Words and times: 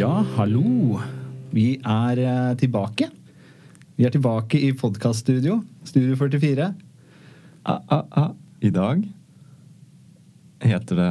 Ja, 0.00 0.22
hallo. 0.38 0.96
Vi 1.52 1.74
er 1.76 2.18
eh, 2.24 2.52
tilbake. 2.56 3.10
Vi 3.98 4.06
er 4.08 4.12
tilbake 4.14 4.56
i 4.56 4.70
podkaststudio. 4.72 5.58
Studio 5.84 6.14
44. 6.16 6.68
Ah, 7.68 7.82
ah, 7.92 8.06
ah. 8.16 8.30
I 8.64 8.70
dag 8.72 9.02
heter 10.64 10.96
det 10.96 11.10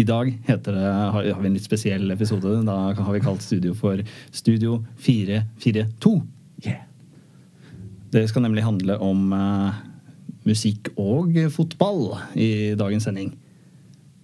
I 0.00 0.06
dag 0.08 0.32
heter 0.46 0.72
det, 0.72 0.86
har 0.86 1.28
har 1.34 1.42
vi 1.42 1.50
en 1.50 1.58
litt 1.58 1.68
spesiell 1.68 2.08
episode. 2.16 2.54
Da 2.64 2.78
har 2.96 3.12
vi 3.12 3.20
kalt 3.20 3.44
studio 3.44 3.74
for 3.76 4.00
Studio 4.32 4.86
442. 5.04 6.16
Yeah. 6.64 6.80
Det 8.10 8.24
skal 8.30 8.48
nemlig 8.48 8.64
handle 8.64 8.96
om 9.04 9.34
uh, 9.36 9.84
musikk 10.48 10.94
og 10.96 11.36
fotball 11.52 12.16
i 12.32 12.72
dagens 12.72 13.04
sending. 13.04 13.34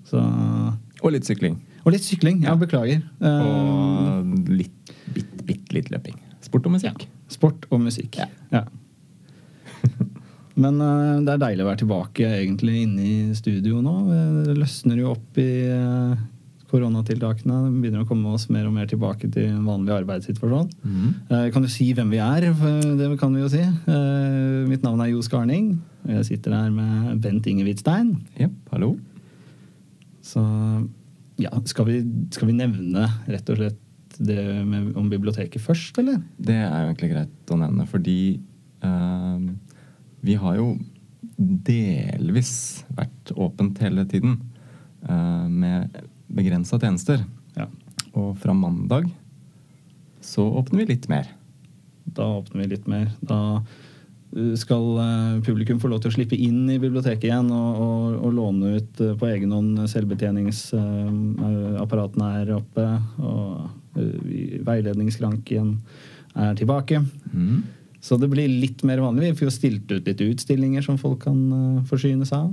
Så 0.08 0.24
Og 1.02 1.12
litt 1.12 1.28
sykling. 1.28 1.60
Og 1.86 1.95
litt 1.95 2.02
sykling. 2.02 2.40
Ja, 2.42 2.56
beklager. 2.58 3.00
Og 3.22 4.50
litt, 4.50 4.94
bitte, 5.14 5.44
bitte 5.46 5.77
litt 5.77 5.90
løping. 5.94 6.16
Sport 6.42 6.66
og 6.66 6.74
musikk. 6.77 7.04
Sport 7.30 7.66
og 7.70 7.80
musikk. 7.84 8.18
Ja. 8.18 8.27
Ja. 8.52 8.64
Men 10.56 10.78
eh, 10.80 11.18
det 11.27 11.34
er 11.34 11.42
deilig 11.42 11.64
å 11.64 11.68
være 11.68 11.82
tilbake 11.82 12.28
egentlig 12.38 12.78
inne 12.86 13.04
i 13.04 13.16
studio 13.36 13.82
nå. 13.84 13.94
Det 14.46 14.54
løsner 14.56 14.98
jo 15.02 15.10
opp 15.12 15.38
i 15.42 15.48
eh, 15.68 16.22
koronatiltakene. 16.70 17.58
Vi 17.74 17.82
begynner 17.84 18.06
å 18.06 18.08
komme 18.08 18.32
oss 18.34 18.48
mer 18.50 18.64
og 18.66 18.72
mer 18.74 18.88
tilbake 18.91 19.28
til 19.34 19.50
en 19.52 19.66
vanlig 19.68 19.92
arbeidssituasjon. 19.98 20.70
Mm. 20.80 21.10
Eh, 21.28 21.44
Kan 21.55 21.66
du 21.66 21.70
si 21.70 21.91
hvem 21.94 22.11
vi 22.14 22.22
er? 22.24 22.48
Det 22.96 23.11
kan 23.20 23.36
vi 23.36 23.44
jo 23.44 23.50
si. 23.52 23.61
Eh, 23.62 24.62
Mitt 24.70 24.83
navn 24.86 25.05
er 25.05 25.12
Jo 25.12 25.20
Skarning. 25.27 25.74
Jeg 26.08 26.24
sitter 26.33 26.56
her 26.56 26.72
med 26.72 27.20
Bent 27.22 27.46
Inge 27.52 27.66
Hvitstein. 27.68 28.14
Jepp, 28.41 28.56
hallo. 28.72 28.94
Så 30.27 30.41
ja, 31.41 31.53
skal 31.69 31.89
vi, 31.89 32.01
skal 32.33 32.51
vi 32.51 32.56
nevne 32.56 33.06
rett 33.29 33.53
og 33.53 33.61
slett 33.61 33.83
det 34.17 34.41
med, 34.65 34.92
om 34.97 35.09
biblioteket 35.12 35.61
først, 35.61 35.98
eller? 36.01 36.20
Det 36.41 36.56
er 36.56 36.70
jo 36.70 36.91
egentlig 36.91 37.12
greit 37.12 37.53
å 37.53 37.59
nevne, 37.61 37.87
fordi 37.91 38.19
uh, 38.84 39.42
vi 40.25 40.37
har 40.41 40.57
jo 40.57 40.70
delvis 41.37 42.84
vært 42.97 43.33
åpent 43.37 43.81
hele 43.84 44.07
tiden 44.09 44.39
uh, 45.09 45.45
med 45.51 45.98
begrensa 46.33 46.81
tjenester. 46.81 47.25
Ja. 47.59 47.69
Og 48.17 48.37
fra 48.41 48.57
mandag 48.57 49.11
så 50.25 50.47
åpner 50.59 50.83
vi 50.83 50.95
litt 50.95 51.11
mer. 51.12 51.29
Da 52.17 52.25
åpner 52.39 52.64
vi 52.64 52.70
litt 52.73 52.89
mer. 52.91 53.11
Da 53.20 53.61
skal 54.58 54.98
uh, 54.98 55.41
publikum 55.44 55.80
få 55.80 55.88
lov 55.88 56.00
til 56.02 56.10
å 56.10 56.14
slippe 56.16 56.36
inn 56.36 56.70
i 56.70 56.78
biblioteket 56.82 57.24
igjen 57.28 57.50
og, 57.55 57.80
og, 57.80 58.24
og 58.27 58.33
låne 58.36 58.66
ut 58.77 59.00
uh, 59.00 59.16
på 59.16 59.27
egen 59.30 59.52
hånd. 59.55 59.88
Selvbetjeningsapparatene 59.88 62.27
er 62.42 62.48
oppe, 62.58 62.86
og 63.22 63.46
uh, 63.96 64.02
veiledningsskranken 64.66 65.66
er 66.36 66.55
tilbake. 66.58 66.96
Mm. 67.33 67.62
Så 68.02 68.16
det 68.20 68.28
blir 68.30 68.48
litt 68.50 68.83
mer 68.86 69.00
vanlig. 69.02 69.33
Vi 69.33 69.38
får 69.44 69.50
stilt 69.56 69.92
ut 69.94 70.06
litt 70.06 70.20
utstillinger 70.20 70.83
som 70.84 70.98
folk 71.00 71.20
kan 71.24 71.40
forsyne 71.88 72.24
seg 72.28 72.38
av. 72.44 72.50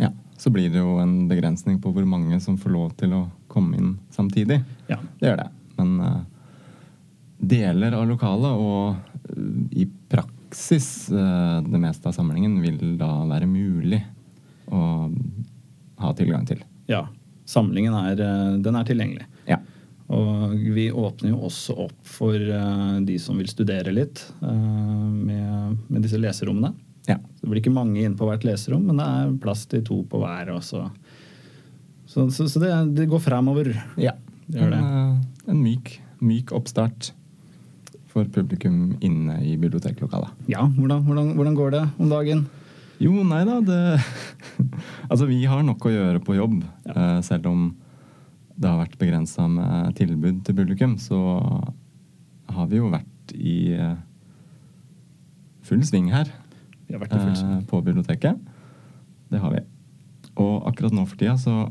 Ja, 0.00 0.10
så 0.40 0.50
blir 0.54 0.68
det 0.72 0.80
jo 0.80 0.98
en 1.02 1.28
begrensning 1.28 1.76
på 1.82 1.88
hvor 1.92 2.04
mange 2.08 2.40
som 2.40 2.58
får 2.58 2.70
lov 2.72 2.90
til 2.98 3.12
å 3.14 3.30
komme 3.52 3.76
inn 3.76 3.98
samtidig. 4.14 4.58
Ja. 4.88 4.98
Det 5.20 5.26
gjør 5.28 5.38
det. 5.42 5.48
Men 5.76 6.00
uh, 6.00 6.22
deler 7.38 7.92
av 8.00 8.08
lokalet 8.08 8.52
og 8.56 8.96
uh, 8.96 9.00
i 9.76 9.84
praksis 10.08 10.37
eh, 10.52 11.58
det 11.66 11.80
meste 11.82 12.08
av 12.08 12.16
samlingen 12.16 12.58
vil 12.62 12.96
da 13.00 13.10
være 13.28 13.48
mulig 13.50 14.02
å 14.72 14.82
ha 15.98 16.12
tilgang 16.16 16.46
til. 16.48 16.64
ja. 16.90 17.06
Samlingen 17.48 17.94
er, 17.96 18.18
den 18.60 18.76
er 18.76 18.84
tilgjengelig. 18.84 19.24
Ja. 19.48 19.56
Og 20.12 20.52
vi 20.72 20.90
åpner 20.92 21.30
jo 21.30 21.38
også 21.48 21.78
opp 21.86 21.96
for 22.04 22.36
eh, 22.36 22.98
de 23.08 23.16
som 23.20 23.36
vil 23.40 23.48
studere 23.48 23.92
litt 23.92 24.20
eh, 24.44 24.52
med, 25.08 25.78
med 25.88 26.04
disse 26.04 26.20
leserommene. 26.20 26.74
ja. 27.08 27.16
Det 27.16 27.48
blir 27.48 27.62
ikke 27.62 27.72
mange 27.72 28.02
inn 28.04 28.16
på 28.18 28.28
hvert 28.28 28.44
leserom, 28.44 28.84
men 28.88 29.00
det 29.00 29.06
er 29.08 29.34
plass 29.40 29.64
til 29.70 29.80
to 29.84 30.02
på 30.08 30.20
hver. 30.20 30.52
Også. 30.58 30.82
Så, 32.04 32.28
så, 32.36 32.48
så 32.48 32.60
det, 32.60 32.72
det 32.98 33.08
går 33.08 33.24
fremover. 33.24 33.72
ja. 33.96 34.12
Det 34.48 34.62
gjør 34.62 34.70
det. 34.72 34.80
En, 34.80 34.98
eh, 34.98 35.52
en 35.52 35.60
myk, 35.60 35.90
myk 36.24 36.52
oppstart 36.56 37.10
for 38.18 38.30
publikum 38.42 38.96
inne 39.04 39.38
i 39.46 39.56
biblioteklokalet. 39.56 40.30
Ja, 40.50 40.64
hvordan, 40.66 41.04
hvordan, 41.06 41.32
hvordan 41.38 41.54
går 41.58 41.70
det 41.76 41.82
om 41.98 42.08
dagen? 42.12 42.46
Jo, 42.98 43.12
nei 43.22 43.44
da, 43.46 43.60
det 43.62 43.78
Altså, 45.10 45.26
vi 45.30 45.44
har 45.46 45.62
nok 45.62 45.84
å 45.86 45.92
gjøre 45.92 46.22
på 46.26 46.34
jobb. 46.38 46.62
Ja. 46.88 47.20
selv 47.22 47.46
om 47.46 47.68
det 48.58 48.66
har 48.66 48.80
vært 48.80 48.96
begrensa 48.98 49.44
med 49.48 49.94
tilbud 49.94 50.40
til 50.44 50.56
publikum, 50.58 50.96
så 50.98 51.18
har 52.50 52.66
vi 52.66 52.80
jo 52.80 52.88
vært 52.90 53.34
i 53.38 53.72
eh, 53.78 53.94
full 55.68 55.82
sving 55.86 56.08
her 56.10 56.26
Vi 56.88 56.96
har 56.96 57.02
vært 57.04 57.14
i 57.14 57.20
full 57.22 57.36
sving. 57.38 57.52
eh, 57.60 57.66
på 57.70 57.82
biblioteket. 57.86 58.40
Det 59.30 59.38
har 59.42 59.52
vi. 59.54 59.60
Og 60.40 60.66
akkurat 60.70 60.94
nå 60.96 61.04
for 61.06 61.16
tida 61.20 61.36
så 61.38 61.68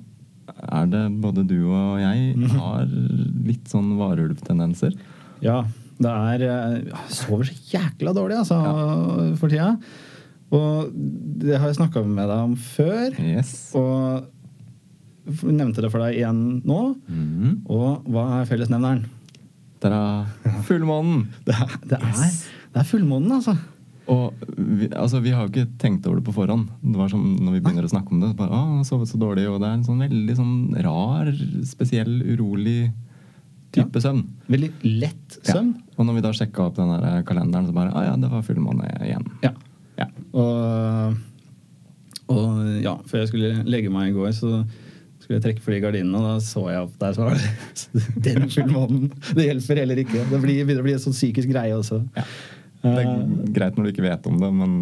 er 0.47 0.85
det 0.88 1.03
både 1.19 1.44
du 1.47 1.58
og 1.68 2.00
jeg 2.00 2.35
Mhm. 2.38 2.56
har 2.56 2.85
litt 2.88 3.68
sånn 3.68 3.97
varulvtendenser. 4.00 4.96
Ja, 5.44 5.66
det 5.97 6.13
er 6.13 6.46
eh, 6.46 6.74
Jeg 6.91 7.16
sover 7.18 7.47
så 7.47 7.56
jækla 7.74 8.13
dårlig, 8.16 8.40
altså, 8.44 8.58
for 9.40 9.52
tida. 9.52 9.74
Og 10.53 10.91
det 11.41 11.58
har 11.58 11.68
jeg 11.68 11.80
snakka 11.80 12.03
med 12.08 12.30
deg 12.30 12.44
om 12.46 12.56
før. 12.56 13.16
Yes. 13.19 13.53
Og 13.75 14.28
nevnte 15.44 15.84
det 15.84 15.91
for 15.91 16.03
deg 16.06 16.19
igjen 16.22 16.44
nå. 16.68 16.81
Mm. 17.08 17.63
Og 17.68 18.06
hva 18.13 18.28
er 18.40 18.50
fellesnevneren? 18.50 19.08
Der 19.84 19.94
er 19.94 20.62
fullmånen! 20.66 21.25
Det 21.46 21.53
er, 21.53 21.74
det 21.91 22.00
er, 22.00 22.22
det 22.74 22.81
er 22.81 22.88
fullmånen, 22.88 23.35
altså. 23.40 23.58
Og 24.08 24.46
vi, 24.56 24.88
altså, 24.96 25.19
vi 25.19 25.34
har 25.35 25.44
jo 25.44 25.52
ikke 25.52 25.68
tenkt 25.81 26.08
over 26.08 26.22
det 26.22 26.28
på 26.29 26.35
forhånd. 26.38 26.69
Det 26.79 26.96
var 26.96 27.12
som 27.12 27.25
når 27.44 27.58
vi 27.58 27.62
begynner 27.66 27.85
å 27.85 27.91
snakke 27.91 28.16
om 28.16 28.24
det. 28.24 28.31
Bare, 28.40 28.56
å, 28.56 28.85
sovet 28.88 29.12
så 29.12 29.19
dårlig, 29.19 29.50
og 29.52 29.59
det 29.62 29.68
er 29.68 29.75
en 29.75 29.85
sånn 29.85 30.06
veldig 30.06 30.38
sånn 30.38 30.56
rar, 30.85 31.34
spesiell, 31.68 32.16
urolig 32.24 32.88
type 33.77 34.01
søvn. 34.03 34.23
Veldig 34.51 34.69
lett 34.83 35.38
Ja. 35.45 35.53
søvn. 35.53 35.71
Og 35.97 36.05
når 36.05 36.17
vi 36.19 36.25
da 36.27 36.33
sjekka 36.38 36.65
opp 36.67 36.75
den 36.77 36.91
der 37.01 37.23
kalenderen, 37.27 37.67
så 37.69 37.73
bare 37.77 37.93
ah, 37.95 38.03
ja, 38.09 38.15
det 38.21 38.29
var 38.31 38.43
fullmåne 38.45 38.89
igjen. 39.07 39.25
Ja. 39.45 39.53
Ja. 39.97 40.05
Og, 40.38 41.15
og 42.33 42.59
ja, 42.83 42.97
før 43.07 43.23
jeg 43.23 43.31
skulle 43.31 43.53
legge 43.69 43.89
meg 43.93 44.11
i 44.11 44.16
går, 44.17 44.29
så 44.35 44.51
skulle 45.23 45.39
jeg 45.39 45.45
trekke 45.47 45.63
for 45.63 45.73
de 45.75 45.79
gardinene, 45.83 46.19
og 46.19 46.27
da 46.27 46.35
så 46.43 46.61
jeg 46.71 46.83
opp 46.85 46.93
der, 47.01 47.16
så 47.17 47.25
var 47.27 47.39
det 47.39 47.49
den 48.27 48.45
fullmånen. 48.53 49.09
Det 49.35 49.47
hjelper 49.49 49.81
heller 49.81 50.01
ikke. 50.03 50.21
Det 50.29 50.39
blir, 50.43 50.61
begynner 50.67 50.83
å 50.83 50.87
bli 50.87 50.95
en 50.97 51.03
sånn 51.03 51.16
psykisk 51.17 51.51
greie 51.51 51.75
også. 51.75 52.01
Ja. 52.17 52.25
Det 52.85 52.93
er 53.03 53.21
greit 53.57 53.75
når 53.79 53.87
du 53.87 53.93
ikke 53.95 54.05
vet 54.05 54.27
om 54.29 54.37
det, 54.43 54.51
men 54.53 54.73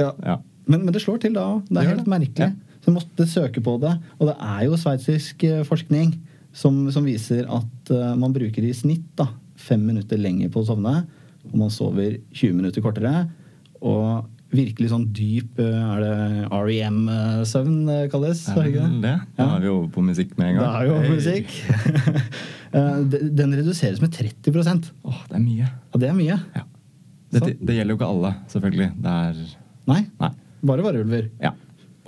Ja. 0.00 0.10
ja. 0.24 0.38
Men, 0.66 0.82
men 0.82 0.90
det 0.92 0.98
slår 1.04 1.20
til 1.22 1.36
da 1.36 1.44
òg. 1.54 1.68
Det 1.70 1.78
er 1.78 1.92
helt 1.94 2.08
merkelig. 2.10 2.48
Så 2.82 2.90
jeg 2.90 2.94
måtte 2.96 3.26
søke 3.30 3.62
på 3.62 3.76
det. 3.84 3.92
Og 4.18 4.26
det 4.32 4.34
er 4.42 4.64
jo 4.66 4.74
sveitsisk 4.82 5.44
eh, 5.46 5.60
forskning 5.66 6.10
som, 6.56 6.80
som 6.90 7.06
viser 7.06 7.46
at 7.46 7.68
eh, 7.94 8.14
man 8.18 8.34
bruker 8.34 8.64
i 8.66 8.72
snitt 8.76 9.08
da, 9.18 9.28
fem 9.60 9.82
minutter 9.86 10.20
lenger 10.20 10.50
på 10.52 10.62
å 10.62 10.68
sovne, 10.68 10.94
og 11.46 11.58
man 11.58 11.72
sover 11.72 12.18
20 12.34 12.56
minutter 12.58 12.84
kortere. 12.84 13.26
Og 13.86 14.26
virkelig 14.54 14.88
sånn 14.92 15.08
dyp 15.14 15.58
eh, 15.60 15.66
Er 15.74 16.02
det 16.04 16.48
REM-søvn 16.54 17.80
det 17.88 17.98
kalles? 18.12 18.44
Er 18.52 18.68
det 18.70 18.84
det? 19.02 19.14
Da 19.36 19.48
er 19.56 19.64
vi 19.64 19.72
over 19.72 19.88
på 19.92 20.04
musikk 20.06 20.36
med 20.38 20.52
en 20.52 20.58
gang. 20.58 20.64
Da 20.64 20.70
er 20.78 20.86
vi 20.86 20.94
over 20.96 21.10
på 21.10 21.18
musikk. 21.20 21.56
Eh, 22.76 22.96
Den 23.06 23.54
reduseres 23.54 24.00
med 24.02 24.10
30 24.12 24.50
Ja, 24.66 24.72
Åh, 25.06 25.20
det 25.30 25.36
er 25.38 25.40
mye. 25.40 25.68
Ja, 25.70 25.98
det 26.02 26.08
er 26.10 26.16
mye. 26.16 26.34
Ja. 26.52 26.64
Det, 27.32 27.40
det 27.62 27.76
gjelder 27.76 27.94
jo 27.94 27.98
ikke 28.00 28.08
alle, 28.10 28.32
selvfølgelig. 28.52 28.88
Det 29.04 29.12
er 29.22 29.38
Nei, 29.86 30.00
Nei. 30.20 30.30
bare 30.66 30.84
varulver. 30.84 31.28
Ja. 31.40 31.52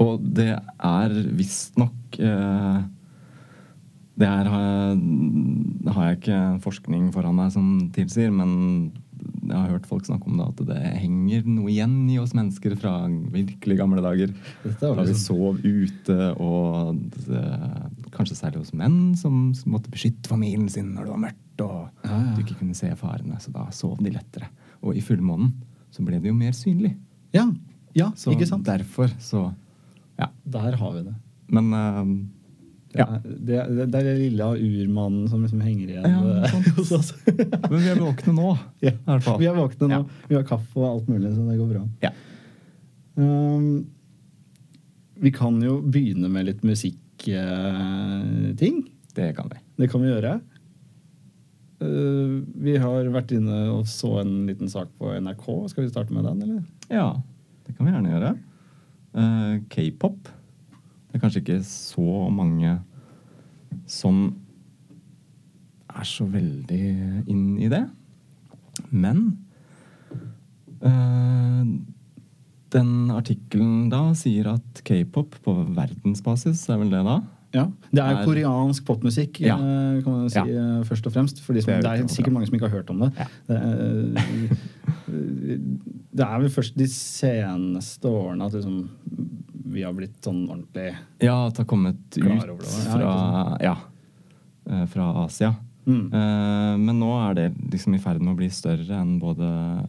Og 0.03 0.19
det 0.35 0.51
er 0.59 1.15
visstnok 1.39 2.19
eh, 2.19 2.81
Det 4.19 4.27
her 4.27 4.49
har, 4.51 4.97
har 5.95 6.09
jeg 6.09 6.17
ikke 6.19 6.39
forskning 6.65 7.13
foran 7.15 7.37
meg 7.39 7.53
som 7.55 7.69
tilsier, 7.95 8.33
men 8.35 8.91
jeg 9.49 9.57
har 9.57 9.71
hørt 9.71 9.87
folk 9.89 10.05
snakke 10.07 10.27
om 10.29 10.37
det, 10.41 10.47
at 10.51 10.63
det 10.69 10.79
henger 11.01 11.47
noe 11.49 11.71
igjen 11.71 11.95
i 12.13 12.19
oss 12.21 12.35
mennesker 12.37 12.75
fra 12.79 12.93
virkelig 13.33 13.77
gamle 13.79 14.03
dager. 14.05 14.33
Er 14.67 14.75
Da 14.81 14.91
vi 14.93 15.07
liksom- 15.13 15.23
sov 15.25 15.61
ute, 15.65 16.19
og 16.41 16.99
det, 17.15 17.45
kanskje 18.13 18.37
særlig 18.37 18.59
hos 18.59 18.75
menn 18.75 19.15
som 19.17 19.53
måtte 19.67 19.91
beskytte 19.91 20.29
familien 20.29 20.69
sin 20.69 20.93
når 20.95 21.05
det 21.05 21.15
var 21.15 21.23
mørkt, 21.29 21.61
og 21.65 21.89
Ja, 22.05 22.11
ja. 22.19 22.35
du 22.37 22.43
ikke 22.43 22.59
kunne 22.59 22.75
se 22.75 22.91
farene, 22.97 23.39
så 23.41 23.53
da 23.53 23.69
sov 23.71 23.99
de 24.03 24.11
lettere. 24.11 24.49
Og 24.83 24.97
i 24.97 25.01
fullmånen 25.01 25.53
så 25.91 26.05
ble 26.05 26.21
det 26.21 26.29
jo 26.29 26.35
mer 26.35 26.53
synlig. 26.53 26.97
Ja, 27.33 27.47
ja 27.95 28.11
Så 28.15 28.33
ikke 28.35 28.47
sant? 28.47 28.65
derfor 28.65 29.09
så 29.19 29.55
Ja. 30.19 30.27
Der 30.45 30.77
har 30.77 30.93
vi 30.93 31.03
det. 31.05 31.15
Men 31.49 31.73
eh, 31.73 32.05
Det 32.89 33.03
ja. 33.03 33.07
det, 33.23 33.57
det, 33.69 33.85
det 33.93 33.99
er 33.99 34.07
det 34.07 34.13
lille 34.17 34.47
av 34.47 34.57
urmannen 34.57 35.27
som 35.29 35.43
liksom 35.45 35.61
henger 35.61 35.91
igjen 35.93 36.07
Ja, 36.09 36.21
eh, 36.49 36.69
hos 36.79 36.93
oss. 36.97 37.11
Men 37.27 37.75
vi 37.75 37.91
er 37.93 37.99
våkne 38.01 38.33
nå, 38.33 38.55
ja. 38.87 38.95
i 38.95 39.11
hvert 39.11 39.27
fall. 39.27 39.37
Vi 39.43 39.49
er 39.51 39.59
våkne 39.59 39.89
nå. 39.91 39.99
Ja. 39.99 40.29
Vi 40.31 40.39
har 40.39 40.47
kaffe 40.49 40.81
og 40.81 40.87
alt 40.89 41.11
mulig, 41.13 41.35
så 41.35 41.45
det 41.45 41.59
går 41.61 41.69
bra. 41.75 41.83
Ja. 42.07 42.13
Um, 43.19 43.67
vi 45.19 45.33
kan 45.35 45.59
jo 45.61 45.83
begynne 45.85 46.31
med 46.33 46.49
litt 46.49 46.65
musikkting. 46.65 48.81
Det 49.19 49.29
kan 49.37 49.53
vi. 49.53 49.61
det 49.83 49.91
kan 49.93 50.05
vi 50.05 50.15
gjøre. 50.15 50.39
Uh, 51.83 52.41
vi 52.57 52.79
har 52.81 53.13
vært 53.13 53.37
inne 53.37 53.67
og 53.75 53.85
så 53.91 54.23
en 54.23 54.47
liten 54.49 54.73
sak 54.73 54.89
på 54.97 55.13
NRK. 55.13 55.47
Skal 55.75 55.85
vi 55.85 55.93
starte 55.93 56.17
med 56.17 56.25
den, 56.25 56.41
eller? 56.47 56.65
Ja, 56.89 57.11
det 57.67 57.77
kan 57.77 57.85
vi 57.85 57.93
gjerne 57.93 58.17
gjøre. 58.17 58.35
Uh, 59.13 59.55
K-pop. 59.69 60.38
Det 61.19 61.25
er 61.25 61.27
kanskje 61.27 61.41
ikke 61.43 61.63
så 61.67 62.29
mange 62.31 62.77
som 63.91 64.19
er 65.91 66.05
så 66.07 66.23
veldig 66.31 67.25
inn 67.27 67.57
i 67.59 67.67
det. 67.73 67.81
Men 68.95 69.25
øh, 70.79 71.65
den 72.71 72.93
artikkelen 73.11 73.89
da 73.91 74.05
sier 74.15 74.53
at 74.55 74.85
k-pop 74.87 75.35
på 75.43 75.57
verdensbasis, 75.75 76.63
er 76.71 76.79
vel 76.85 76.95
det 76.95 77.03
da? 77.09 77.19
Ja, 77.57 77.65
Det 77.91 77.99
er 78.05 78.15
Er- 78.21 78.25
koreansk 78.29 78.85
popmusikk, 78.87 79.41
Ja. 79.41 79.57
eh, 79.57 80.03
kan 80.05 80.13
man 80.13 80.31
si, 80.31 80.39
Ja. 80.39 80.45
eh, 80.45 80.85
først 80.85 81.07
og 81.07 81.13
fremst. 81.15 81.41
For 81.41 81.53
de 81.55 81.63
som, 81.63 81.73
Det 81.75 81.83
det 81.83 81.91
er 81.91 82.03
er, 82.05 82.07
sikkert 82.07 82.33
mange 82.35 82.47
som 82.47 82.55
ikke 82.55 82.69
har 82.69 82.77
hørt 82.77 82.91
om 82.91 83.01
det. 83.01 83.13
Ja. 83.19 83.25
Det, 83.49 83.57
er, 83.57 84.15
det 86.17 86.21
er 86.21 86.39
vel 86.39 86.51
først 86.51 86.77
de 86.79 86.87
seneste 86.87 88.05
årene 88.07 88.45
at 88.45 88.53
liksom, 88.53 88.91
vi 89.79 89.87
har 89.87 89.95
blitt 89.97 90.19
sånn 90.27 90.43
ordentlig 90.51 90.91
Ja, 91.23 91.47
at 91.47 91.55
det 91.57 91.63
har 91.65 91.71
kommet 91.71 92.19
ut 92.19 92.67
fra, 92.91 93.13
ja, 93.63 93.77
eh, 94.69 94.85
fra 94.91 95.09
Asia. 95.25 95.55
Mm. 95.89 96.03
Eh, 96.13 96.75
Men 96.85 96.99
nå 97.01 97.09
er 97.31 97.35
det 97.39 97.47
liksom 97.73 97.95
i 97.97 98.01
ferd 98.03 98.21
med 98.21 98.35
å 98.35 98.39
bli 98.41 98.51
større 98.53 98.99
enn 99.01 99.15
både 99.23 99.47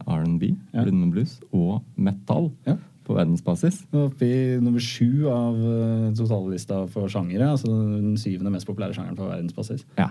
R&B, 0.08 0.54
Ja. 0.72 0.84
blues, 0.84 1.40
og 1.52 1.82
metal 1.96 2.52
Ja. 2.66 2.76
på 3.04 3.16
verdensbasis. 3.18 3.82
Oppe 3.92 4.22
i 4.22 4.60
nummer 4.62 4.80
sju 4.80 5.26
av 5.28 5.54
uh, 5.58 6.12
totallista 6.14 6.86
for 6.88 7.08
sjangere. 7.08 7.50
Altså 7.50 7.66
den 7.66 8.14
syvende 8.16 8.52
mest 8.54 8.66
populære 8.68 8.94
sjangeren 8.94 9.16
på 9.18 9.26
verdensbasis. 9.28 9.84
Ja. 9.98 10.08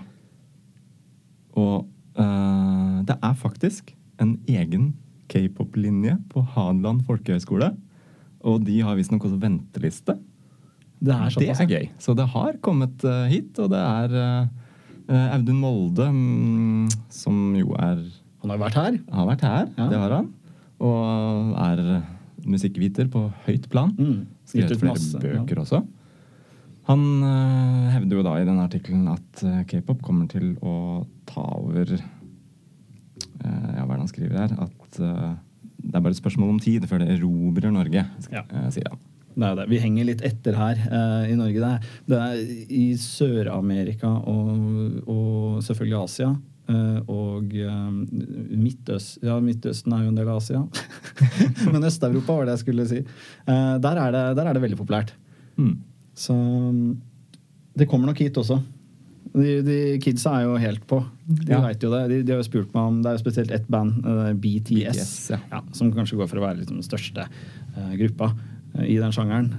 Og 1.56 1.86
uh, 2.18 3.02
det 3.08 3.16
er 3.22 3.34
faktisk 3.40 3.94
en 4.20 4.36
egen 4.46 4.92
k-pop-linje 5.30 6.18
på 6.28 6.42
Hadeland 6.54 7.02
folkehøgskole. 7.06 7.72
Og 8.48 8.62
de 8.64 8.78
har 8.84 8.96
visstnok 8.96 9.26
også 9.28 9.40
venteliste. 9.40 10.16
Det 11.00 11.14
er 11.16 11.36
Det 11.40 11.48
er 11.48 11.68
gøy. 11.68 11.86
Så 11.98 12.14
det 12.16 12.26
har 12.28 12.58
kommet 12.60 13.04
eh, 13.04 13.28
hit, 13.32 13.58
og 13.58 13.70
det 13.72 13.80
er 13.80 14.16
eh, 14.20 14.48
eh, 15.08 15.28
Audun 15.36 15.60
Molde, 15.60 16.08
mm, 16.12 16.90
som 17.08 17.54
jo 17.56 17.72
er 17.78 18.02
Han 18.42 18.52
har 18.52 18.60
vært 18.60 18.76
her. 18.76 18.98
har 19.12 19.26
vært 19.28 19.40
her, 19.44 19.66
Ja. 19.78 19.88
det 19.88 19.98
har 19.98 20.10
han. 20.10 20.32
Og 20.80 21.56
er 21.56 22.02
musikkviter 22.44 23.08
på 23.12 23.32
høyt 23.46 23.68
plan. 23.68 23.92
Mm. 23.96 24.26
Skrevet 24.48 24.80
flere 24.80 24.94
masse, 24.94 25.18
bøker 25.20 25.60
også. 25.60 25.82
Han 26.88 27.22
uh, 27.22 27.90
hevder 27.92 28.16
jo 28.16 28.22
da 28.24 28.32
i 28.40 28.46
den 28.48 28.58
artikkelen 28.58 29.04
at 29.12 29.42
uh, 29.44 29.62
k-pop 29.68 30.00
kommer 30.02 30.26
til 30.26 30.56
å 30.64 31.04
ta 31.28 31.44
over 31.60 31.92
uh, 31.92 32.00
Ja, 33.76 33.84
hva 33.84 33.92
er 33.92 34.00
det 34.00 34.00
han 34.00 34.08
skriver 34.10 34.40
her? 34.40 34.56
At 34.64 34.98
det 35.82 35.94
er 35.96 36.00
bare 36.04 36.12
et 36.14 36.20
spørsmål 36.20 36.50
om 36.56 36.60
tid 36.60 36.84
før 36.90 37.02
det 37.02 37.08
erobrer 37.18 37.72
Norge, 37.72 38.04
skal 38.20 38.42
Ja. 38.42 38.70
sier 38.70 38.88
han. 38.92 38.98
Det 39.40 39.46
er 39.46 39.54
det. 39.60 39.68
Vi 39.70 39.78
henger 39.78 40.04
litt 40.08 40.22
etter 40.26 40.56
her 40.58 40.76
eh, 40.90 41.30
i 41.32 41.36
Norge. 41.38 41.54
Det 41.62 41.68
er, 41.70 41.90
det 42.10 42.18
er 42.18 42.40
i 42.68 42.86
Sør-Amerika 42.98 44.08
og, 44.28 45.02
og 45.08 45.60
selvfølgelig 45.64 46.00
Asia. 46.02 46.30
eh, 46.68 46.98
og 47.08 47.54
eh, 47.54 47.90
Midtøst, 48.58 49.20
ja, 49.22 49.38
Midtøsten 49.40 49.92
er 49.96 50.02
jo 50.04 50.10
en 50.12 50.18
del 50.18 50.28
av 50.28 50.40
Asia. 50.42 50.64
Men 51.72 51.86
Øst-Europa 51.86 52.32
var 52.40 52.44
det 52.50 52.56
jeg 52.58 52.64
skulle 52.64 52.86
si. 52.90 52.98
Eh, 53.00 53.78
der, 53.86 54.02
er 54.02 54.10
det, 54.16 54.24
der 54.36 54.46
er 54.50 54.52
det 54.58 54.62
veldig 54.66 54.78
populært. 54.82 55.14
Mm. 55.56 55.76
Så 56.14 56.34
mm, 56.34 57.00
det 57.78 57.88
kommer 57.88 58.10
nok 58.10 58.18
hit 58.20 58.36
også. 58.36 58.60
De, 59.32 59.60
de 59.62 59.74
kidsa 60.02 60.32
er 60.40 60.46
jo 60.48 60.56
helt 60.58 60.86
på. 60.90 61.00
De 61.28 61.52
Ja. 61.52 61.60
vet 61.62 61.82
jo 61.82 61.90
det. 61.92 62.00
De, 62.10 62.22
de 62.26 62.32
har 62.34 62.40
jo 62.42 62.46
spurt 62.48 62.72
meg 62.74 62.82
om 62.82 62.96
Det 63.02 63.10
er 63.12 63.18
jo 63.18 63.22
spesielt 63.22 63.50
ett 63.54 63.68
band, 63.70 64.00
eh, 64.04 64.32
BTS, 64.34 64.96
BTS, 64.96 65.12
ja. 65.52 65.60
som 65.72 65.92
kanskje 65.94 66.16
går 66.18 66.28
for 66.32 66.40
å 66.40 66.46
være 66.48 66.58
liksom 66.62 66.80
den 66.80 66.86
største 66.88 67.26
uh, 67.76 67.92
gruppa 68.00 68.32
eh, 68.74 68.88
i 68.90 68.96
den 68.98 69.12
sjangeren. 69.14 69.52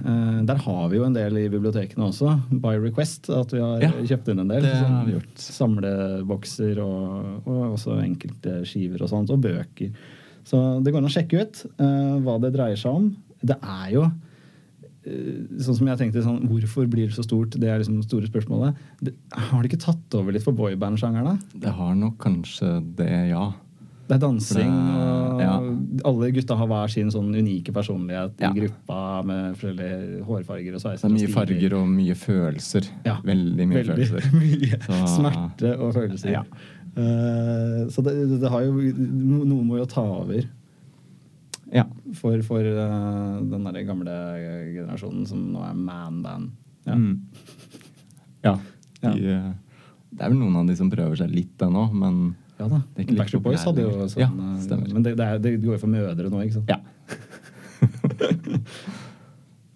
Der 0.48 0.60
har 0.66 0.88
vi 0.92 0.98
jo 1.00 1.04
en 1.08 1.16
del 1.16 1.38
i 1.40 1.46
bibliotekene 1.52 2.04
også, 2.10 2.34
by 2.52 2.74
request. 2.84 3.30
At 3.32 3.52
vi 3.56 3.60
har 3.64 3.80
Ja, 3.86 3.92
kjøpt 4.12 4.28
inn 4.34 4.40
en 4.44 4.48
del. 4.52 4.62
sånn. 4.66 5.22
Samlebokser 5.36 6.80
og, 6.84 7.46
og 7.48 7.62
også 7.78 7.96
enkelte 8.02 8.60
skiver 8.68 9.02
og 9.04 9.10
sånt, 9.12 9.30
og 9.32 9.40
bøker. 9.44 9.92
Så 10.44 10.58
det 10.82 10.92
går 10.92 11.00
an 11.04 11.08
å 11.08 11.14
sjekke 11.16 11.42
ut 11.46 11.64
uh, 11.78 12.18
hva 12.24 12.36
det 12.42 12.52
dreier 12.56 12.76
seg 12.80 12.92
om. 12.98 13.10
Det 13.42 13.56
er 13.62 13.88
jo 13.94 14.04
sånn 15.02 15.76
som 15.80 15.88
jeg 15.90 15.98
tenkte 15.98 16.22
sånn, 16.22 16.44
Hvorfor 16.46 16.86
blir 16.90 17.08
det 17.10 17.16
så 17.16 17.24
stort? 17.26 17.56
Det 17.58 17.68
er 17.68 17.80
liksom 17.82 17.96
det 18.00 18.06
store 18.06 18.28
spørsmålet. 18.30 18.78
Det, 19.02 19.14
har 19.34 19.62
det 19.62 19.72
ikke 19.72 19.82
tatt 19.82 20.14
over 20.18 20.32
litt 20.36 20.44
for 20.46 20.54
boyband-sjangeren? 20.54 21.40
Det 21.58 21.72
har 21.74 21.94
nok 21.98 22.18
kanskje 22.22 22.76
det, 22.98 23.10
ja. 23.32 23.48
Det 24.08 24.16
er 24.18 24.20
dansing, 24.26 24.72
For 24.74 25.40
ja. 25.40 25.52
og 25.56 26.06
alle 26.10 26.30
gutta 26.36 26.56
har 26.58 26.68
hver 26.68 26.90
sin 26.92 27.10
sånn 27.14 27.30
unike 27.32 27.72
personlighet 27.72 28.34
Ja. 28.42 28.50
i 28.50 28.60
gruppa 28.60 29.22
med 29.24 29.54
forskjellige 29.56 30.22
hårfarger 30.26 30.74
og 30.76 30.82
Det 30.82 31.04
er 31.06 31.14
mye 31.14 31.28
og 31.28 31.34
farger 31.36 31.76
og 31.78 31.86
mye 31.88 32.14
følelser. 32.18 32.88
Ja. 33.06 33.16
Veldig 33.24 33.68
mye 33.70 33.82
Veldig 33.82 34.08
følelser. 34.10 34.32
mye 34.42 34.80
Så- 34.86 35.12
smerte 35.16 35.74
og 35.78 35.94
følelser. 35.94 36.30
Ja. 36.34 36.42
Eh, 36.92 37.86
så 37.88 38.02
det, 38.04 38.40
det 38.42 38.50
har 38.52 38.66
jo 38.66 38.72
Noe 38.76 39.62
må 39.64 39.78
jo 39.80 39.86
ta 39.88 40.02
over 40.04 40.42
Ja. 41.72 41.86
for, 42.18 42.36
for 42.44 42.60
uh, 42.60 43.40
den 43.48 43.64
der 43.64 43.84
gamle 43.88 44.12
generasjonen 44.74 45.24
som 45.28 45.46
nå 45.54 45.62
er 45.64 45.74
man-band. 45.78 46.52
Ja. 46.84 46.98
Mm. 46.98 47.20
ja. 48.44 48.56
Ja. 49.02 49.10
De, 49.10 49.34
eh, 49.34 49.50
det 50.12 50.22
er 50.22 50.30
vel 50.30 50.38
noen 50.38 50.56
av 50.60 50.68
de 50.68 50.76
som 50.78 50.90
prøver 50.92 51.16
seg 51.18 51.32
litt 51.34 51.62
ennå, 51.64 51.88
men 51.96 52.34
Ja 52.60 52.68
da. 52.70 52.82
Backstreet 52.94 53.42
Boys 53.42 53.64
hadde 53.66 53.82
jo 53.82 54.06
sånn. 54.06 54.20
Ja, 54.22 54.28
eh, 54.30 54.58
stemmer. 54.62 54.92
Men 54.92 55.06
det, 55.06 55.16
det, 55.18 55.26
er, 55.26 55.40
det 55.42 55.56
går 55.64 55.74
jo 55.74 55.80
for 55.82 55.90
mødre 55.90 56.30
nå, 56.30 56.42
ikke 56.46 56.60
sant? 56.60 56.70
ja. 56.70 56.78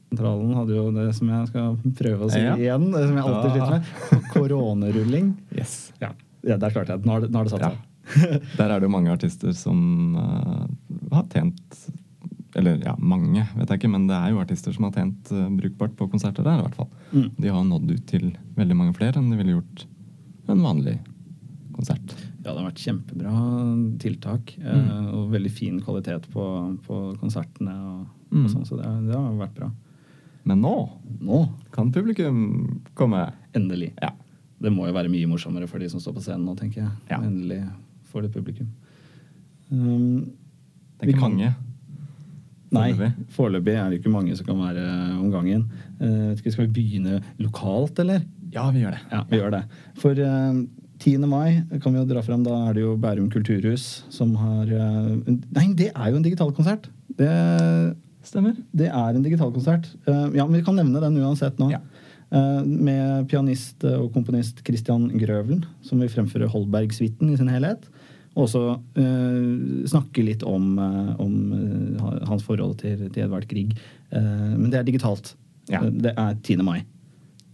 Sentralen 0.07 0.53
hadde 0.57 0.77
jo 0.77 0.85
det 0.95 1.11
som 1.17 1.29
jeg 1.29 1.49
skal 1.51 1.75
prøve 1.99 2.29
å 2.29 2.31
si 2.33 2.41
Ja. 2.41 2.55
igjen, 2.57 2.87
det 2.93 3.03
som 3.09 3.17
jeg 3.19 3.25
alltid 3.27 3.51
sliter 3.57 3.73
med. 3.75 3.83
Koronerulling. 4.33 5.27
Yes. 5.53 5.75
Ja, 6.01 6.13
ja 6.47 6.57
der 6.63 6.73
klarte 6.73 6.95
jeg 6.95 7.03
det. 7.03 7.09
Nå 7.09 7.17
har 7.17 7.25
det, 7.25 7.33
nå 7.35 7.43
har 7.43 7.49
det 7.49 7.53
satt 7.57 7.67
seg. 7.67 7.77
Der 8.57 8.71
er 8.71 8.79
det 8.79 8.87
jo 8.87 8.93
mange 8.95 9.11
artister 9.13 9.51
som 9.59 9.79
eh, 10.23 10.63
har 11.13 11.27
tjent 11.33 11.79
Eller 12.57 12.79
ja, 12.83 12.95
mange, 12.99 13.43
vet 13.59 13.69
jeg 13.69 13.79
ikke, 13.83 13.91
men 13.93 14.07
det 14.09 14.17
er 14.17 14.31
jo 14.33 14.41
artister 14.41 14.73
som 14.73 14.85
har 14.89 14.93
tjent 14.97 15.29
uh, 15.33 15.47
brukbart 15.53 15.93
på 15.99 16.07
konserter 16.09 16.43
der, 16.47 16.59
i 16.59 16.65
hvert 16.65 16.75
fall. 16.79 16.89
Mm. 17.13 17.27
De 17.37 17.49
har 17.53 17.65
nådd 17.69 17.91
ut 17.93 18.07
til 18.09 18.31
veldig 18.57 18.77
mange 18.79 18.95
flere 18.97 19.21
enn 19.21 19.29
de 19.31 19.37
ville 19.37 19.59
gjort 19.59 19.85
en 20.49 20.63
vanlig 20.65 20.95
konsert. 21.77 22.15
Ja, 22.47 22.55
det 22.55 22.57
har 22.63 22.69
vært 22.71 22.81
kjempebra 22.81 23.33
tiltak. 24.01 24.55
Mm. 24.57 24.87
eh, 24.89 25.09
Og 25.19 25.31
veldig 25.35 25.51
fin 25.53 25.81
kvalitet 25.85 26.29
på, 26.33 26.45
på 26.87 27.01
konsertene. 27.21 27.75
Og, 27.93 28.07
Mm. 28.33 28.43
og 28.45 28.51
sånn, 28.51 28.65
så 28.67 28.75
det, 28.81 28.87
det 29.07 29.15
har 29.15 29.37
vært 29.39 29.55
bra. 29.55 29.69
Men 30.45 30.59
nå 30.65 30.73
Nå, 31.21 31.37
kan 31.71 31.93
publikum 31.95 32.81
komme. 32.95 33.21
endelig. 33.55 33.93
Ja. 34.03 34.11
Det 34.63 34.73
må 34.73 34.87
jo 34.89 34.95
være 34.97 35.09
mye 35.13 35.29
morsommere 35.31 35.69
for 35.69 35.79
de 35.79 35.89
som 35.93 36.01
står 36.01 36.17
på 36.17 36.23
scenen 36.25 36.45
nå, 36.49 36.57
tenker 36.59 36.83
jeg. 36.83 36.91
Ja. 37.11 37.21
Endelig 37.21 37.61
får 38.11 38.23
det 38.27 38.33
publikum. 38.35 38.67
Um, 39.71 40.33
Det 40.97 41.07
er 41.07 41.13
ikke 41.13 41.21
kan- 41.21 41.37
mange. 41.37 41.55
Nei, 42.77 43.13
Foreløpig. 43.31 43.75
er 43.79 43.91
det 43.91 44.01
ikke 44.01 44.11
mange 44.11 44.37
som 44.37 44.45
kan 44.47 44.59
være 44.59 44.83
om 45.21 45.31
gangen. 45.31 45.71
Uh, 46.01 46.35
skal 46.37 46.67
vi 46.67 46.73
begynne 46.81 47.21
lokalt, 47.39 47.99
eller? 48.03 48.25
Ja, 48.53 48.71
vi 48.71 48.83
gjør 48.83 48.97
det. 48.97 49.03
Ja, 49.13 49.23
vi 49.31 49.39
gjør 49.39 49.51
det. 49.55 49.63
For 49.97 50.11
uh, 50.11 50.67
10. 50.99 51.19
mai 51.31 51.63
kan 51.81 51.93
vi 51.93 52.01
jo 52.01 52.05
dra 52.11 52.23
frem, 52.23 52.43
da 52.43 52.69
er 52.69 52.75
det 52.75 52.83
jo 52.83 52.97
Bærum 52.97 53.31
kulturhus 53.31 54.05
som 54.11 54.35
har 54.35 54.67
uh, 54.67 55.15
Nei, 55.29 55.69
det 55.79 55.93
er 55.95 56.11
jo 56.11 56.17
en 56.17 56.27
digitalkonsert! 56.27 56.91
Det, 57.17 57.31
Stemmer. 58.27 58.57
det 58.75 58.89
er 58.91 59.15
en 59.15 59.23
digitalkonsert. 59.23 59.87
Uh, 60.09 60.35
ja, 60.35 60.45
men 60.45 60.59
vi 60.59 60.65
kan 60.67 60.75
nevne 60.77 61.01
den 61.01 61.23
uansett 61.23 61.63
nå. 61.63 61.71
Ja. 61.71 61.81
Eh, 62.35 62.63
med 62.67 63.29
pianist 63.31 63.85
og 63.87 64.09
komponist 64.15 64.59
Christian 64.67 65.07
Grøvelen, 65.15 65.61
som 65.87 66.01
vil 66.03 66.11
fremføre 66.11 66.49
Holberg-suiten 66.51 67.31
i 67.31 67.37
sin 67.39 67.51
helhet. 67.53 67.87
Og 68.37 68.45
også 68.45 68.63
eh, 69.01 69.87
snakke 69.89 70.25
litt 70.27 70.43
om, 70.45 70.75
eh, 70.79 71.13
om 71.25 71.37
eh, 71.57 72.27
hans 72.29 72.45
forhold 72.45 72.77
til, 72.83 73.07
til 73.09 73.25
Edvard 73.25 73.47
Grieg. 73.49 73.73
Eh, 74.13 74.57
men 74.57 74.69
det 74.71 74.81
er 74.83 74.89
digitalt. 74.91 75.35
Ja. 75.73 75.81
Eh, 75.83 75.91
Det 76.05 76.13
er 76.17 76.35
10. 76.45 76.61
mai. 76.63 76.83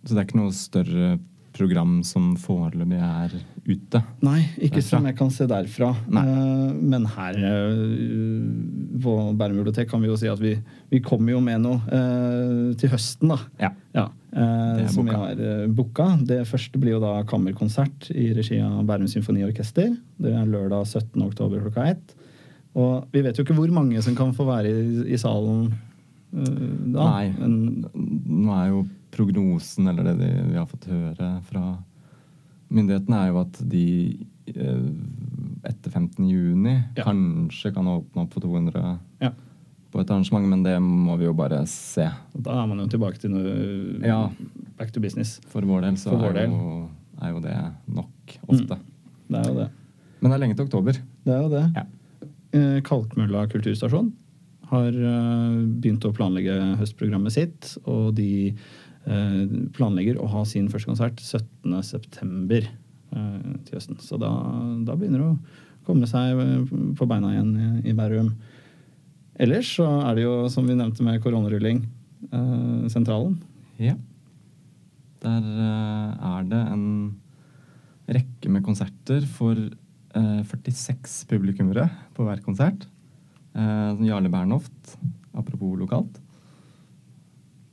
Så 0.03 0.17
det 0.17 0.19
er 0.19 0.27
ikke 0.27 0.41
noe 0.43 0.53
større 0.57 1.13
program 1.57 2.01
som 2.07 2.33
foreløpig 2.41 2.99
er 3.03 3.35
ute. 3.67 4.01
Nei, 4.25 4.41
ikke 4.57 4.81
Derfra? 4.81 4.89
som 4.89 5.07
jeg 5.09 5.17
kan 5.19 5.31
se 5.35 5.47
derfra. 5.51 5.91
Nei. 6.13 6.23
Eh, 6.27 6.73
men 6.93 7.07
her 7.15 7.39
eh, 7.39 7.83
på 9.03 9.15
Bærum 9.39 9.61
bibliotek 9.61 9.91
kan 9.91 10.03
vi 10.03 10.11
jo 10.11 10.17
si 10.19 10.31
at 10.31 10.41
vi, 10.43 10.57
vi 10.91 11.03
kommer 11.05 11.35
jo 11.37 11.43
med 11.45 11.63
noe 11.65 11.83
eh, 11.87 12.73
til 12.81 12.93
høsten, 12.93 13.35
da. 13.35 13.39
Ja. 13.61 13.73
Ja, 13.93 14.07
Det 14.33 14.89
som 14.95 15.05
vi 15.05 15.13
har 15.13 15.69
booka. 15.69 16.07
Det 16.25 16.41
første 16.49 16.81
blir 16.81 16.97
jo 16.97 17.03
da 17.03 17.19
kammerkonsert 17.29 18.09
i 18.17 18.31
regi 18.33 18.57
av 18.65 18.81
Bærum 18.89 19.11
Symfoniorkester. 19.11 19.93
Det 20.23 20.33
er 20.33 20.49
lørdag 20.49 20.87
17. 20.89 21.21
oktober 21.27 21.61
klokka 21.67 21.91
ett. 21.93 22.15
Og 22.73 23.11
vi 23.13 23.21
vet 23.21 23.37
jo 23.37 23.45
ikke 23.45 23.59
hvor 23.59 23.69
mange 23.75 24.01
som 24.03 24.17
kan 24.17 24.33
få 24.33 24.49
være 24.49 24.73
i, 24.73 25.13
i 25.13 25.21
salen 25.21 25.67
da. 26.33 27.05
Nei, 27.05 27.27
Men, 27.37 27.85
nå 27.93 28.55
er 28.57 28.71
jo 28.71 28.85
prognosen, 29.13 29.89
eller 29.91 30.03
det 30.11 30.19
de- 30.19 30.51
vi 30.51 30.57
har 30.59 30.67
fått 30.67 30.89
høre 30.91 31.31
fra 31.45 31.65
Myndighetene 32.73 33.17
er 33.21 33.29
jo 33.29 33.41
at 33.43 33.59
de 33.69 33.81
eh, 34.49 34.87
etter 35.69 35.91
15. 35.93 36.25
juni 36.27 36.73
Ja. 36.97 37.05
kanskje 37.05 37.73
kan 37.75 37.85
åpne 37.87 38.23
opp 38.25 38.33
for 38.33 38.41
200 38.41 38.99
Ja. 39.21 39.31
på 39.93 40.01
et 40.01 40.09
arrangement, 40.11 40.49
men 40.49 40.63
det 40.63 40.79
må 40.81 41.19
vi 41.19 41.25
jo 41.27 41.35
bare 41.35 41.67
se. 41.67 42.09
Da 42.35 42.63
er 42.63 42.67
man 42.67 42.79
jo 42.79 42.87
tilbake 42.87 43.19
til 43.21 43.31
noe 43.31 44.01
Ja. 44.03 44.31
back 44.79 44.91
to 44.93 45.01
business. 45.01 45.39
For 45.47 45.61
vår 45.61 45.83
del 45.83 45.95
så 46.01 46.17
vår 46.17 46.31
er, 46.31 46.33
del. 46.33 46.49
Mm. 46.49 46.61
jo, 46.63 46.89
er 47.21 47.29
jo 47.35 47.41
det 47.41 47.73
nok 47.89 48.39
ofte. 48.49 48.79
Det 49.29 49.37
er 49.47 49.53
jo 49.53 49.55
det. 49.61 49.71
Men 50.23 50.31
det 50.31 50.41
er 50.41 50.47
lenge 50.47 50.57
til 50.57 50.65
oktober. 50.67 50.93
Det 50.93 51.33
er 51.35 51.43
jo 51.43 51.49
det. 51.51 51.73
Ja. 51.77 51.85
Eh, 52.55 52.81
Kalkmølla 52.81 53.47
kulturstasjon 53.51 54.13
har 54.71 54.89
eh, 54.89 55.67
begynt 55.79 56.01
å 56.09 56.13
planlegge 56.15 56.77
høstprogrammet 56.79 57.33
sitt, 57.33 57.77
og 57.87 58.15
de 58.15 58.55
planlegger 59.03 60.21
å 60.23 60.29
ha 60.31 60.45
sin 60.47 60.69
første 60.71 60.87
konsert 60.87 61.19
17.9. 61.19 62.61
til 63.67 63.75
høsten. 63.75 63.99
Så 63.99 64.19
da, 64.21 64.31
da 64.87 64.95
begynner 64.95 65.25
det 65.25 65.31
å 65.33 65.63
komme 65.87 66.09
seg 66.11 66.39
eh, 66.39 66.73
på 66.99 67.09
beina 67.11 67.33
igjen 67.35 67.53
i, 67.57 67.69
i 67.91 67.97
Bærum. 67.97 68.33
Ellers 69.43 69.71
så 69.79 69.89
er 70.05 70.19
det 70.19 70.27
jo, 70.27 70.35
som 70.53 70.67
vi 70.69 70.77
nevnte 70.79 71.05
med 71.07 71.21
koronarulling, 71.25 71.83
eh, 72.29 72.89
sentralen. 72.93 73.39
Ja. 73.83 73.97
Der 75.23 75.47
eh, 75.67 76.31
er 76.33 76.49
det 76.51 76.63
en 76.75 76.87
rekke 78.13 78.51
med 78.53 78.65
konserter 78.67 79.25
for 79.39 79.57
eh, 79.57 80.43
46 80.51 81.23
publikummere 81.31 81.89
på 82.17 82.27
hver 82.27 82.43
konsert. 82.45 82.87
Eh, 83.57 84.05
Jarle 84.09 84.31
Bernhoft, 84.33 84.97
apropos 85.35 85.79
lokalt, 85.81 86.21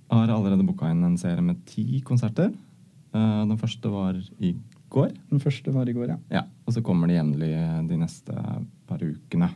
har 0.10 0.34
allerede 0.34 0.66
booka 0.66 0.90
inn 0.92 1.04
en 1.06 1.18
serie 1.22 1.44
med 1.46 1.62
ti 1.70 2.02
konserter. 2.06 2.52
Eh, 3.14 3.40
den 3.46 3.58
første 3.62 3.92
var 3.94 4.18
i 4.40 4.54
går. 4.90 5.12
Den 5.30 5.42
første 5.44 5.74
var 5.74 5.90
i 5.90 5.94
går, 5.94 6.14
ja. 6.16 6.20
Ja, 6.34 6.44
Og 6.66 6.74
så 6.74 6.82
kommer 6.86 7.08
de 7.10 7.18
jevnlig 7.20 7.52
de 7.90 7.98
neste 8.02 8.34
par 8.90 9.04
ukene. 9.06 9.50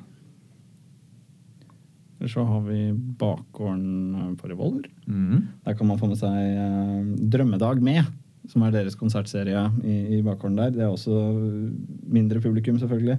Så 2.24 2.44
har 2.48 2.62
vi 2.64 2.94
bakgården 3.20 4.16
eh, 4.16 4.34
på 4.40 4.48
Revolver. 4.48 4.88
Mhm. 5.08 5.48
Der 5.66 5.74
kan 5.76 5.88
man 5.90 6.00
få 6.00 6.08
med 6.08 6.20
seg 6.22 6.38
eh, 6.38 7.00
Drømmedag 7.34 7.82
med, 7.84 8.06
som 8.48 8.64
er 8.64 8.72
deres 8.76 8.96
konsertserie 9.00 9.64
i, 9.84 9.98
i 10.20 10.22
bakgården 10.24 10.56
der. 10.60 10.72
Det 10.76 10.86
er 10.86 10.92
også 10.94 11.18
mindre 12.14 12.40
publikum, 12.44 12.80
selvfølgelig. 12.80 13.18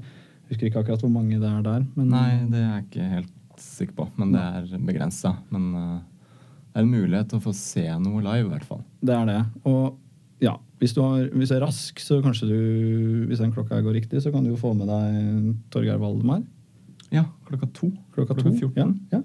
Husker 0.49 0.69
ikke 0.69 0.81
akkurat 0.85 1.05
hvor 1.05 1.13
mange 1.13 1.39
det 1.41 1.49
er 1.51 1.63
der. 1.65 1.85
Men 1.97 2.11
Nei, 2.13 2.31
det 2.49 2.61
er 2.63 2.71
jeg 2.71 2.87
ikke 2.89 3.11
helt 3.19 3.33
sikker 3.61 3.95
på, 4.01 4.09
men 4.21 4.33
det 4.35 4.41
er 4.43 4.83
begrensa. 4.89 5.35
Men 5.53 5.69
eh, 5.81 5.95
det 6.75 6.81
er 6.81 6.87
en 6.89 6.91
mulighet 6.91 7.29
til 7.31 7.39
å 7.39 7.45
få 7.45 7.53
se 7.55 7.85
noe 8.03 8.19
live, 8.25 8.49
i 8.49 8.51
hvert 8.51 8.67
fall. 8.67 8.81
det 9.07 9.15
er 9.15 9.29
det. 9.31 9.41
Og 9.71 10.01
ja, 10.43 10.57
hvis 10.83 10.93
du, 10.97 10.99
har, 11.05 11.29
hvis 11.33 11.53
du 11.53 11.55
er 11.57 11.63
rask, 11.63 12.01
så 12.03 12.19
kanskje 12.21 12.49
du 12.51 12.57
Hvis 13.31 13.39
den 13.41 13.53
klokka 13.55 13.79
går 13.81 13.95
riktig, 13.95 14.21
så 14.21 14.33
kan 14.35 14.43
du 14.45 14.51
jo 14.51 14.59
få 14.61 14.73
med 14.77 14.91
deg 14.91 15.55
Torgeir 15.73 16.01
Valdemar. 16.03 16.43
Ja, 17.15 17.23
klokka 17.47 17.69
to. 17.73 17.93
Klokka, 18.17 18.35
Klokka 18.35 18.51
to. 18.51 18.73
14. 18.75 18.75
Ja, 18.83 19.21
ja. 19.21 19.23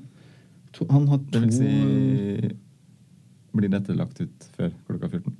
To, 0.77 0.85
han 0.93 1.07
har 1.09 1.17
to 1.17 1.33
Det 1.33 1.41
vil 1.47 1.53
si 1.57 2.53
Blir 3.57 3.71
dette 3.73 3.95
lagt 3.97 4.21
ut 4.21 4.45
før 4.55 4.69
klokka 4.87 5.09
14? 5.09 5.33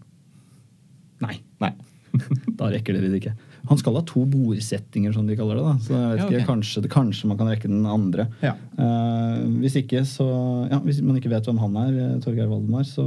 Nei, 1.22 1.36
Nei. 1.62 1.72
da 2.58 2.72
rekker 2.74 2.98
dere 2.98 3.12
det 3.14 3.20
ikke. 3.22 3.36
Han 3.70 3.78
skal 3.78 3.94
ha 3.94 4.02
to 4.02 4.26
bordsettinger, 4.26 5.14
som 5.14 5.28
de 5.30 5.36
kaller 5.38 5.56
det. 5.60 5.64
da 5.64 5.74
Så 5.86 5.94
jeg 5.94 6.10
vet 6.10 6.20
Ja, 6.20 6.28
ikke, 6.40 6.48
kanskje, 6.50 6.82
kanskje 6.90 7.28
man 7.30 7.38
kan 7.38 7.48
rekke 7.52 7.70
den 7.70 7.86
andre. 7.86 8.28
Ja. 8.42 8.56
Eh, 8.78 9.44
hvis 9.62 9.76
ikke, 9.78 10.02
så 10.10 10.26
ja, 10.72 10.80
Hvis 10.82 11.02
man 11.06 11.16
ikke 11.20 11.30
vet 11.30 11.46
hvem 11.46 11.60
han 11.62 11.76
er, 11.78 11.92
eh, 12.16 12.20
Torgeir 12.20 12.50
Valdemar, 12.50 12.82
så 12.84 13.06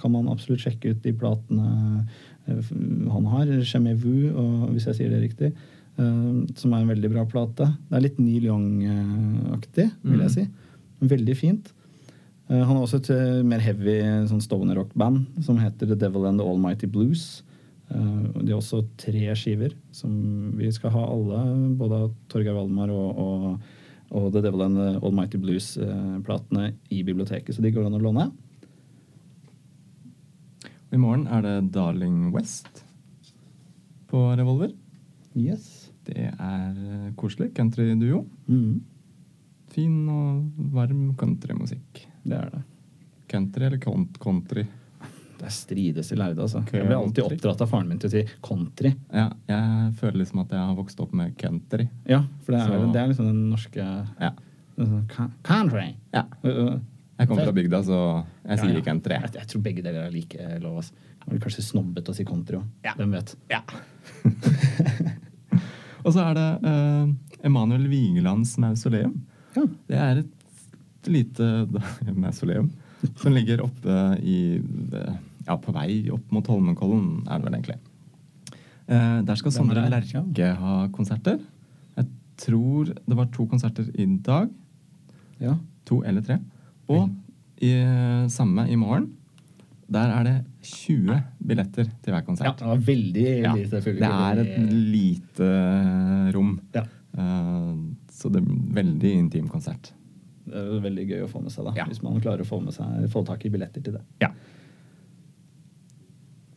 kan 0.00 0.10
man 0.12 0.26
absolutt 0.28 0.60
sjekke 0.66 0.90
ut 0.90 1.02
de 1.02 1.12
platene 1.12 2.06
eh, 2.48 2.72
han 3.12 3.24
har. 3.30 3.46
Chemé 3.62 3.94
Vu, 3.96 4.32
hvis 4.74 4.86
jeg 4.90 4.94
sier 4.98 5.10
det 5.10 5.22
riktig. 5.30 5.52
eh, 5.98 6.46
som 6.56 6.72
er 6.72 6.80
en 6.82 6.88
veldig 6.88 7.10
bra 7.12 7.24
plate. 7.26 7.66
Det 7.90 7.96
er 7.96 8.00
litt 8.00 8.18
Neil 8.18 8.44
Young-aktig, 8.50 9.90
vil 10.02 10.18
jeg 10.20 10.28
Mhm. 10.30 10.34
si. 10.34 10.48
Veldig 11.02 11.36
fint. 11.36 11.72
Eh, 12.48 12.58
han 12.64 12.76
har 12.76 12.82
også 12.86 12.96
et 12.96 13.10
eh, 13.10 13.42
mer 13.42 13.58
heavy 13.60 14.00
sånn 14.26 14.40
stoner 14.42 14.74
rock-band 14.76 15.26
som 15.44 15.56
heter 15.58 15.86
The 15.86 15.94
Devil 15.96 16.24
and 16.26 16.38
the 16.40 16.44
Almighty 16.44 16.86
Blues. 16.86 17.42
Eh, 17.90 18.26
er 18.44 18.54
også 18.54 18.84
tre 19.00 19.32
skiver 19.38 19.74
som 19.94 20.12
vi 20.58 20.70
skal 20.74 20.92
ha 20.94 21.02
alle, 21.10 21.40
både 21.78 22.02
av 22.04 22.12
Torgeir 22.30 22.54
Valmar 22.54 22.92
og, 22.94 23.18
og, 23.18 23.72
og 24.14 24.28
The 24.34 24.44
Devil 24.46 24.66
and 24.68 24.78
the 24.78 24.92
Almighty 25.00 25.40
Blues-platene 25.42 26.70
i 26.94 27.02
biblioteket, 27.06 27.56
så 27.56 27.64
de 27.64 27.72
går 27.74 27.88
an 27.88 27.98
å 27.98 28.02
låne. 28.04 28.28
I 30.90 30.98
morgen 30.98 31.26
er 31.30 31.42
det 31.46 31.56
Darling 31.74 32.30
West 32.34 32.84
på 34.10 34.22
Revolver. 34.38 34.72
Yes. 35.38 35.90
Det 36.06 36.30
er 36.32 36.72
eh, 36.74 37.10
koselig. 37.18 37.52
Countryduo. 37.54 38.24
Mm, 38.50 38.80
Fin 39.70 39.98
og 40.10 40.64
varm 40.74 41.12
countrymusikk. 41.14 42.06
det 42.26 42.34
er 42.34 42.48
det. 42.50 42.62
Country 43.30 43.66
eller 43.68 43.78
country? 44.18 44.64
Det 45.40 45.46
er 45.48 45.52
strides 45.56 46.10
i 46.12 46.16
lærde, 46.20 46.42
altså. 46.44 46.60
Jeg 46.68 46.84
ble 46.84 46.96
alltid 46.98 47.24
oppdratt 47.24 47.62
av 47.64 47.68
faren 47.70 47.88
min 47.88 47.98
til 48.02 48.10
å 48.10 48.12
si 48.12 48.20
country. 48.44 48.90
Ja, 49.08 49.30
jeg 49.48 49.94
føler 49.96 50.18
liksom 50.20 50.42
at 50.42 50.50
jeg 50.52 50.60
har 50.60 50.74
vokst 50.76 51.00
opp 51.00 51.14
med 51.16 51.32
country. 51.40 51.86
Ja, 52.10 52.18
for 52.44 52.52
det 52.52 52.60
er, 52.60 52.66
Så- 52.68 52.92
det 52.92 53.00
er 53.00 53.08
liksom 53.08 53.26
den 53.30 53.50
norske 53.50 53.86
Ja. 54.20 54.30
sånn, 54.76 55.06
Country. 55.42 55.94
ja. 56.12 56.24
Uh, 56.44 56.48
uh, 56.50 56.78
Jeg 57.18 57.28
kommer 57.28 57.44
fra 57.44 57.52
bygda, 57.52 57.82
så 57.84 58.24
jeg 58.48 58.58
sier 58.58 58.74
ja, 58.74 58.80
country. 58.82 59.14
Jeg, 59.14 59.32
jeg 59.34 59.46
tror 59.48 59.62
begge 59.62 59.82
deler 59.82 60.06
er 60.06 60.10
like 60.10 60.60
lov. 60.60 60.76
Altså. 60.76 60.92
Jeg 61.20 61.28
blir 61.28 61.40
kanskje 61.40 61.62
snobbet 61.64 62.08
å 62.08 62.14
si 62.14 62.24
country 62.24 62.56
òg. 62.56 62.64
Ja. 62.84 62.92
Hvem 62.96 63.12
vet? 63.12 63.34
Ja. 63.50 63.60
og 66.04 66.12
så 66.14 66.22
er 66.30 66.34
det 66.38 66.46
uh, 66.64 67.08
Emanuel 67.44 67.88
Vigelands 67.92 68.56
mausoleum. 68.58 69.18
Ja. 69.56 69.64
Det 69.88 69.96
er 69.98 70.22
et 70.22 71.10
lite 71.10 71.50
mausoleum 72.14 72.70
som 73.16 73.32
ligger 73.32 73.62
oppe 73.64 74.18
i 74.20 74.60
Ja, 75.50 75.56
på 75.58 75.74
vei 75.74 76.04
opp 76.14 76.28
mot 76.30 76.46
Holmenkollen, 76.46 77.24
er 77.26 77.40
det 77.40 77.48
vel 77.48 77.56
egentlig. 77.58 77.78
Eh, 78.86 79.16
der 79.26 79.38
skal 79.38 79.54
det? 79.70 79.86
Lerche 79.90 80.52
ha 80.60 80.74
konserter. 80.94 81.40
Jeg 81.98 82.06
tror 82.38 82.92
det 82.94 83.16
var 83.18 83.30
to 83.34 83.46
konserter 83.50 83.90
i 83.94 84.06
dag. 84.22 84.50
ja. 85.40 85.56
To 85.88 86.04
eller 86.06 86.22
tre. 86.22 86.36
Og 86.92 87.08
i, 87.58 87.72
samme 88.30 88.68
i 88.70 88.76
morgen. 88.78 89.08
Der 89.90 90.12
er 90.14 90.22
det 90.22 90.34
20 90.62 91.16
billetter 91.42 91.88
til 91.88 92.12
hver 92.12 92.20
ja. 92.20 92.26
konsert. 92.26 92.60
Det 92.60 92.68
var 92.68 92.82
veldig 92.86 93.24
Ja, 93.42 93.54
lite 93.56 93.80
det 93.82 94.10
er 94.10 94.42
et 94.44 94.72
lite 94.94 95.48
rom. 96.36 96.52
Ja. 96.76 96.84
Eh, 97.18 97.72
så 98.12 98.30
det 98.30 98.38
er 98.42 98.46
en 98.46 98.62
veldig 98.76 99.12
intim 99.16 99.48
konsert. 99.50 99.90
Det 100.46 100.62
er 100.62 100.84
veldig 100.84 101.08
gøy 101.08 101.24
å 101.24 101.30
få 101.30 101.42
med 101.42 101.54
seg, 101.54 101.66
da. 101.66 101.74
Ja. 101.78 101.88
Hvis 101.90 102.02
man 102.04 102.22
klarer 102.22 102.44
å 102.44 102.48
få, 102.48 102.60
med 102.62 102.74
seg, 102.76 103.10
få 103.10 103.24
tak 103.26 103.44
i 103.46 103.50
billetter 103.50 103.82
til 103.82 103.98
det. 103.98 104.04
Ja. 104.22 104.30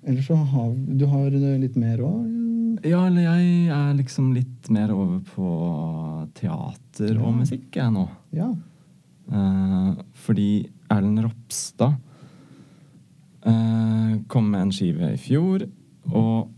Ellers 0.04 0.28
så 0.28 0.36
har 0.36 0.74
du 0.74 1.06
har 1.08 1.30
litt 1.32 1.76
mer 1.80 2.02
òg? 2.04 2.28
Ja, 2.84 3.08
eller 3.08 3.24
jeg 3.24 3.70
er 3.72 3.94
liksom 3.96 4.34
litt 4.36 4.68
mer 4.74 4.92
over 4.92 5.20
på 5.24 5.48
teater 6.36 7.18
og 7.22 7.38
musikk, 7.38 7.76
jeg 7.78 7.92
nå. 7.96 8.08
Ja. 8.36 8.50
Eh, 9.32 9.92
fordi 10.26 10.68
Erlend 10.92 11.24
Ropstad 11.24 11.94
eh, 13.48 14.20
kom 14.28 14.52
med 14.52 14.62
en 14.66 14.74
skive 14.76 15.14
i 15.14 15.22
fjor, 15.22 15.64
og 16.12 16.52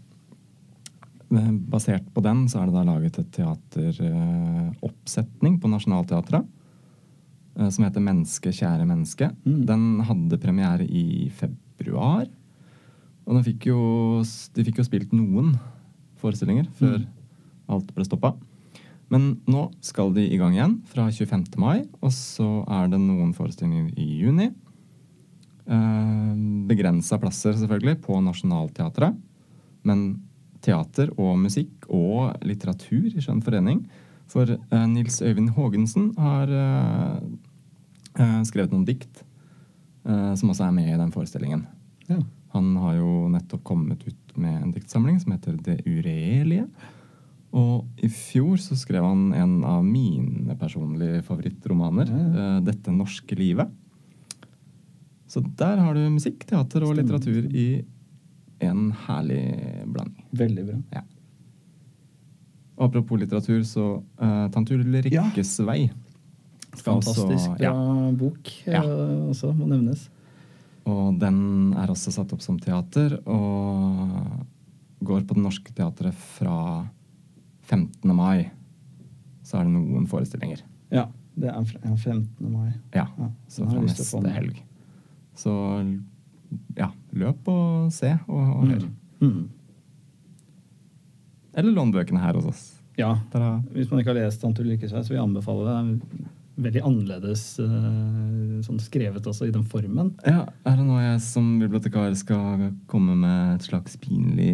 eh, 1.29 1.53
basert 1.69 2.07
på 2.15 2.21
den 2.25 2.49
så 2.49 2.55
er 2.61 2.65
det 2.69 2.77
da 2.79 2.83
laget 2.89 3.19
et 3.21 3.33
teateroppsetning 3.37 5.53
på 5.61 5.67
Nationaltheatret 5.69 6.43
eh, 7.59 7.69
som 7.69 7.83
heter 7.85 8.01
'Menneske, 8.01 8.49
kjære 8.49 8.89
menneske'. 8.89 9.29
Mm. 9.45 9.61
Den 9.69 10.01
hadde 10.09 10.41
premiere 10.41 10.85
i 10.89 11.29
februar. 11.29 12.25
Og 13.25 13.35
de 13.37 13.43
fikk 13.51 13.65
jo, 13.71 13.79
de 14.53 14.63
fikk 14.67 14.77
jo 14.81 14.85
spilt 14.85 15.13
noen 15.13 15.55
forestillinger 16.21 16.67
før 16.77 16.99
Mm. 16.99 17.05
alt 17.69 17.93
ble 17.95 18.05
stoppa. 18.05 18.35
Men 19.09 19.41
nå 19.47 19.71
skal 19.81 20.13
de 20.13 20.21
i 20.29 20.37
gang 20.37 20.53
igjen 20.53 20.75
fra 20.85 21.07
25. 21.11 21.57
mai, 21.57 21.83
og 22.01 22.11
så 22.11 22.63
er 22.69 22.87
det 22.89 22.99
noen 22.99 23.33
forestillinger 23.33 23.91
i 23.97 24.07
juni. 24.21 24.51
Eh, 25.67 26.35
Begrensa 26.69 27.17
plasser, 27.21 27.53
selvfølgelig, 27.57 27.99
på 28.05 28.17
Nationaltheatret. 28.23 29.15
Men 29.85 30.21
teater 30.65 31.11
og 31.19 31.37
musikk 31.37 31.85
og 31.93 32.33
litteratur 32.45 33.11
i 33.13 33.21
Skjønn 33.21 33.43
forening. 33.45 33.83
For 34.27 34.49
eh, 34.49 34.85
Nils 34.89 35.19
Øyvind 35.21 35.51
Haagensen 35.57 36.11
har 36.17 36.49
eh, 36.49 37.19
eh, 38.17 38.41
skrevet 38.49 38.71
noen 38.73 38.85
dikt 38.87 39.21
eh, 40.05 40.33
som 40.37 40.49
også 40.49 40.65
er 40.67 40.71
med 40.73 40.89
i 40.93 40.97
den 40.97 41.11
forestillingen. 41.13 41.67
ja. 42.09 42.19
Han 42.55 42.73
har 42.79 42.97
jo 42.97 43.13
nettopp 43.33 43.63
kommet 43.67 44.03
ut 44.07 44.35
med 44.39 44.61
en 44.63 44.71
diktsamling 44.75 45.19
som 45.21 45.33
heter 45.35 45.57
Det 45.63 45.77
uregjerlige. 45.85 46.65
Og 47.55 47.85
i 48.03 48.09
fjor 48.11 48.57
så 48.59 48.75
skrev 48.75 49.03
han 49.07 49.29
en 49.37 49.57
av 49.63 49.83
mine 49.87 50.55
personlige 50.59 51.21
favorittromaner, 51.23 52.09
Ja, 52.11 52.17
ja. 52.17 52.57
eh, 52.57 52.61
'Dette 52.65 52.91
norske 52.91 53.35
livet'. 53.35 53.71
Så 55.27 55.41
der 55.57 55.77
har 55.83 55.93
du 55.95 56.03
musikk, 56.09 56.45
teater 56.47 56.83
og 56.83 56.95
litteratur 56.95 57.47
i 57.53 57.83
en 58.61 58.91
herlig 58.91 59.41
blanding. 59.91 60.23
Veldig 60.31 60.65
bra. 60.67 60.77
Ja. 60.93 61.01
Apropos 62.77 63.19
litteratur, 63.19 63.63
så 63.63 64.03
uh, 64.21 64.47
Tante 64.51 64.75
Ulrikkes 64.75 65.59
vei 65.65 65.89
skal 66.75 66.99
Fantastisk 67.01 67.49
også- 67.49 67.57
bra 67.57 67.63
ja. 67.63 68.11
bok 68.19 68.51
Ja. 68.67 68.81
eh, 68.83 69.29
også, 69.31 69.53
må 69.55 69.65
nevnes. 69.67 70.09
Og 70.85 71.17
den 71.21 71.73
er 71.73 71.89
også 71.89 72.13
satt 72.13 72.33
opp 72.35 72.43
som 72.45 72.59
teater, 72.61 73.17
og 73.25 74.45
går 75.05 75.25
på 75.25 75.37
Det 75.37 75.43
Norske 75.43 75.73
Teatret 75.73 76.17
fra 76.37 76.85
15. 77.65 78.13
mai. 78.15 78.51
Så 79.45 79.59
er 79.59 79.65
det 79.65 79.73
noen 79.73 80.05
forestillinger. 80.09 80.61
Ja, 80.93 81.07
det 81.37 81.49
er 81.49 81.65
15. 81.65 82.27
mai. 82.51 82.71
Ja, 82.93 83.07
Ja, 83.17 83.31
så 83.49 83.65
fra 83.69 83.81
neste 83.81 84.35
helg. 84.37 84.61
Så 85.35 85.51
ja, 86.77 86.91
løp 87.11 87.49
og 87.51 87.91
se 87.93 88.13
og, 88.27 88.39
og 88.61 88.69
hør. 88.69 88.85
Mm. 89.19 89.27
Mm. 89.27 89.43
Eller 91.55 91.75
lån 91.75 91.93
bøkene 91.95 92.21
her 92.21 92.37
hos 92.37 92.49
oss. 92.51 92.63
Ja, 92.99 93.13
hvis 93.73 93.89
man 93.91 93.99
ikke 93.99 94.13
har 94.13 94.21
lest 94.21 94.41
Tante 94.41 94.63
Ulykkesveis', 94.63 95.09
vil 95.09 95.17
jeg 95.17 95.23
anbefale 95.25 95.65
det. 95.67 96.27
Veldig 96.55 96.81
annerledes 96.87 97.43
eh, 97.59 98.59
sånn 98.63 98.79
skrevet 98.79 99.25
også 99.27 99.49
i 99.49 99.51
den 99.51 99.65
formen. 99.67 100.13
Ja, 100.23 100.45
er 100.63 100.77
det 100.79 100.85
nå 100.87 100.99
jeg 101.01 101.19
som 101.25 101.49
bibliotekar 101.59 102.13
skal 102.15 102.69
komme 102.91 103.17
med 103.19 103.57
et 103.57 103.67
slags 103.67 103.97
pinlig 103.99 104.53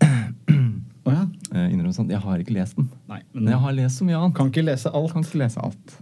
oh, 0.00 1.12
ja? 1.12 1.24
eh, 1.54 1.66
innrømmelse? 1.68 2.06
Jeg 2.08 2.22
har 2.24 2.44
ikke 2.44 2.56
lest 2.56 2.78
den. 2.80 2.88
Nei, 3.10 3.20
Men 3.34 3.44
men 3.44 3.52
jeg 3.52 3.64
har 3.66 3.76
lest 3.76 4.00
så 4.00 4.08
mye 4.08 4.22
annet. 4.22 4.36
kan 4.38 4.52
ikke 4.52 4.64
lese 4.64 4.92
alt. 4.92 5.12
Kan 5.12 5.26
ikke 5.26 5.42
lese 5.44 5.64
alt. 5.68 5.98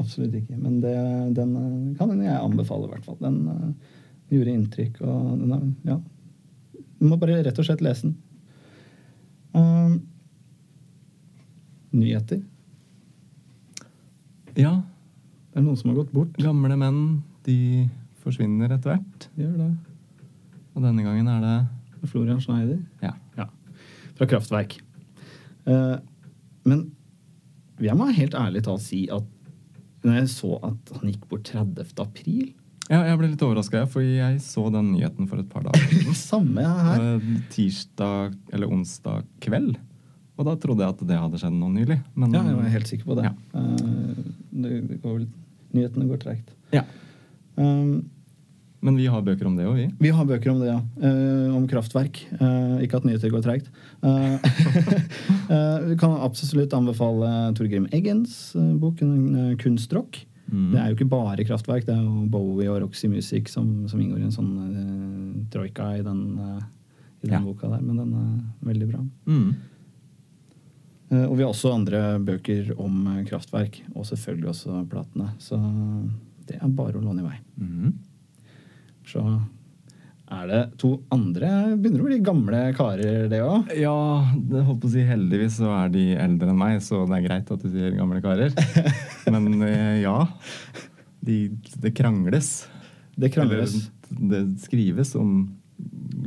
Absolutt 0.00 0.34
ikke. 0.40 0.58
Men 0.58 0.80
det, 0.82 0.96
den 1.36 1.54
kan 1.98 2.14
jeg 2.18 2.36
anbefale, 2.36 2.88
i 2.88 2.94
hvert 2.94 3.06
fall. 3.06 3.18
Den 3.20 3.40
uh, 3.46 3.94
gjorde 4.32 4.54
inntrykk, 4.56 5.00
og 5.04 5.36
den 5.42 5.54
er 5.54 5.92
Ja. 5.92 6.00
Du 7.00 7.06
må 7.08 7.16
bare 7.16 7.38
rett 7.46 7.58
og 7.58 7.64
slett 7.64 7.80
lese 7.80 8.10
den. 8.10 8.16
Um, 9.56 9.94
nyheter. 11.96 12.42
Ja, 14.56 14.82
Det 15.52 15.58
er 15.58 15.62
noen 15.66 15.76
som 15.78 15.90
har 15.90 15.96
gått 16.04 16.12
bort. 16.14 16.36
gamle 16.38 16.76
menn, 16.78 17.22
de 17.44 17.88
forsvinner 18.22 18.70
etter 18.70 18.94
hvert. 18.96 19.28
Gjør 19.38 19.56
det. 19.58 19.70
Og 20.76 20.82
denne 20.84 21.02
gangen 21.02 21.26
er 21.28 21.40
det 21.42 22.08
Florian 22.10 22.40
Schneider. 22.40 22.78
Ja. 23.02 23.14
Ja. 23.36 23.46
Fra 24.16 24.26
Kraftverk. 24.30 24.78
Eh, 25.66 25.96
men 26.64 26.90
jeg 27.80 27.96
må 27.96 28.06
helt 28.14 28.34
ærlig 28.38 28.62
talt 28.66 28.82
si 28.84 29.08
at 29.10 29.24
når 30.04 30.14
jeg 30.20 30.28
så 30.32 30.54
at 30.64 30.92
han 30.96 31.10
gikk 31.10 31.26
bort 31.28 31.44
30. 31.44 31.92
april 32.00 32.54
ja 32.90 33.02
jeg 33.06 33.18
ble 33.20 33.28
litt 33.30 33.42
overraska, 33.44 33.84
for 33.86 34.00
jeg 34.02 34.40
så 34.42 34.64
den 34.72 34.88
nyheten 34.96 35.28
for 35.30 35.38
et 35.38 35.48
par 35.52 35.62
dager 35.62 35.84
siden. 35.92 36.14
Samme 36.18 36.64
her. 36.64 37.04
Eh, 37.20 37.28
Tirsdag 37.52 38.34
eller 38.52 38.66
onsdag 38.72 39.26
kveld. 39.44 39.76
Og 40.40 40.46
da 40.48 40.54
trodde 40.56 40.80
jeg 40.82 40.94
at 40.96 41.02
det 41.06 41.18
hadde 41.20 41.38
skjedd 41.38 41.52
noe 41.54 41.70
nylig. 41.70 42.00
Men 42.16 42.32
Ja, 42.34 42.40
jeg 42.48 42.56
var 42.56 42.70
helt 42.72 42.88
sikker 42.90 43.04
på 43.10 43.16
det. 43.20 43.28
Ja. 43.28 43.60
Går 44.62 45.12
vel, 45.18 45.28
nyhetene 45.76 46.08
går 46.10 46.20
tregt. 46.22 46.50
Ja. 46.74 46.84
Um, 47.56 48.10
Men 48.80 48.96
vi 48.96 49.06
har 49.12 49.20
bøker 49.20 49.44
om 49.44 49.56
det 49.58 49.66
òg, 49.68 49.76
vi. 49.76 49.86
vi 50.00 50.10
har 50.16 50.24
bøker 50.24 50.50
om 50.54 50.60
det, 50.62 50.70
ja. 50.70 50.78
Uh, 51.02 51.56
om 51.56 51.66
kraftverk. 51.68 52.22
Uh, 52.40 52.78
ikke 52.80 52.96
at 52.96 53.04
nyheter 53.04 53.32
går 53.32 53.42
treigt. 53.44 53.68
Uh, 54.00 54.38
eh, 55.52 55.78
vi 55.90 55.98
kan 56.00 56.16
absolutt 56.24 56.72
anbefale 56.72 57.52
Torgrim 57.58 57.90
Eggens 57.92 58.54
bok, 58.80 59.02
'Kunstrock'. 59.60 60.24
Mm. 60.50 60.70
Det 60.72 60.80
er 60.80 60.86
jo 60.88 60.96
ikke 60.96 61.10
bare 61.12 61.44
kraftverk, 61.46 61.84
det 61.86 61.94
er 61.94 62.02
jo 62.02 62.24
Bowie 62.26 62.70
og 62.72 62.80
Roxy 62.82 63.06
Music 63.06 63.52
som, 63.52 63.86
som 63.86 64.00
inngår 64.00 64.18
i 64.18 64.26
en 64.26 64.34
sånn 64.34 65.46
troika 65.52 65.92
i 65.94 66.02
den, 66.02 66.24
i 67.22 67.28
den 67.28 67.36
Ja. 67.36 67.40
boka 67.44 67.68
der. 67.68 67.84
Men 67.84 68.00
den 68.00 68.14
er 68.18 68.72
veldig 68.72 68.88
bra. 68.90 69.04
Mm. 69.30 69.52
Eh, 71.10 71.26
og 71.26 71.36
vi 71.36 71.44
har 71.44 71.52
også 71.52 71.74
andre 71.74 72.02
bøker 72.22 72.74
om 72.78 73.00
eh, 73.14 73.22
kraftverk, 73.28 73.80
og 73.94 74.06
selvfølgelig 74.08 74.52
også 74.52 74.82
platene. 74.90 75.32
Så 75.42 75.58
det 76.48 76.58
er 76.58 76.76
bare 76.76 76.98
å 76.98 77.04
låne 77.04 77.24
i 77.24 77.26
vei. 77.26 77.38
Mhm. 77.60 77.96
Så 79.10 79.24
er 80.30 80.44
det 80.46 80.58
to 80.78 80.90
andre 81.10 81.48
Begynner 81.74 82.04
å 82.04 82.06
bli 82.06 82.18
gamle 82.22 82.58
karer, 82.76 83.24
det 83.32 83.40
òg. 83.42 83.72
Ja, 83.74 84.22
det 84.36 84.62
holdt 84.68 84.84
på 84.84 84.90
å 84.90 84.92
si 84.92 85.02
heldigvis 85.06 85.56
så 85.58 85.72
er 85.74 85.90
de 85.90 86.04
eldre 86.14 86.52
enn 86.52 86.60
meg, 86.60 86.76
så 86.86 87.02
det 87.08 87.18
er 87.18 87.24
greit 87.26 87.50
at 87.50 87.64
du 87.64 87.70
sier 87.72 87.96
gamle 87.98 88.20
karer. 88.22 88.54
Men 89.34 89.64
eh, 89.66 90.02
ja. 90.04 90.20
De, 91.26 91.40
det 91.82 91.92
krangles. 91.98 92.68
Det 93.18 93.32
krangles. 93.34 93.74
Eller 94.14 94.30
det 94.30 94.62
skrives 94.62 95.16
om 95.18 95.42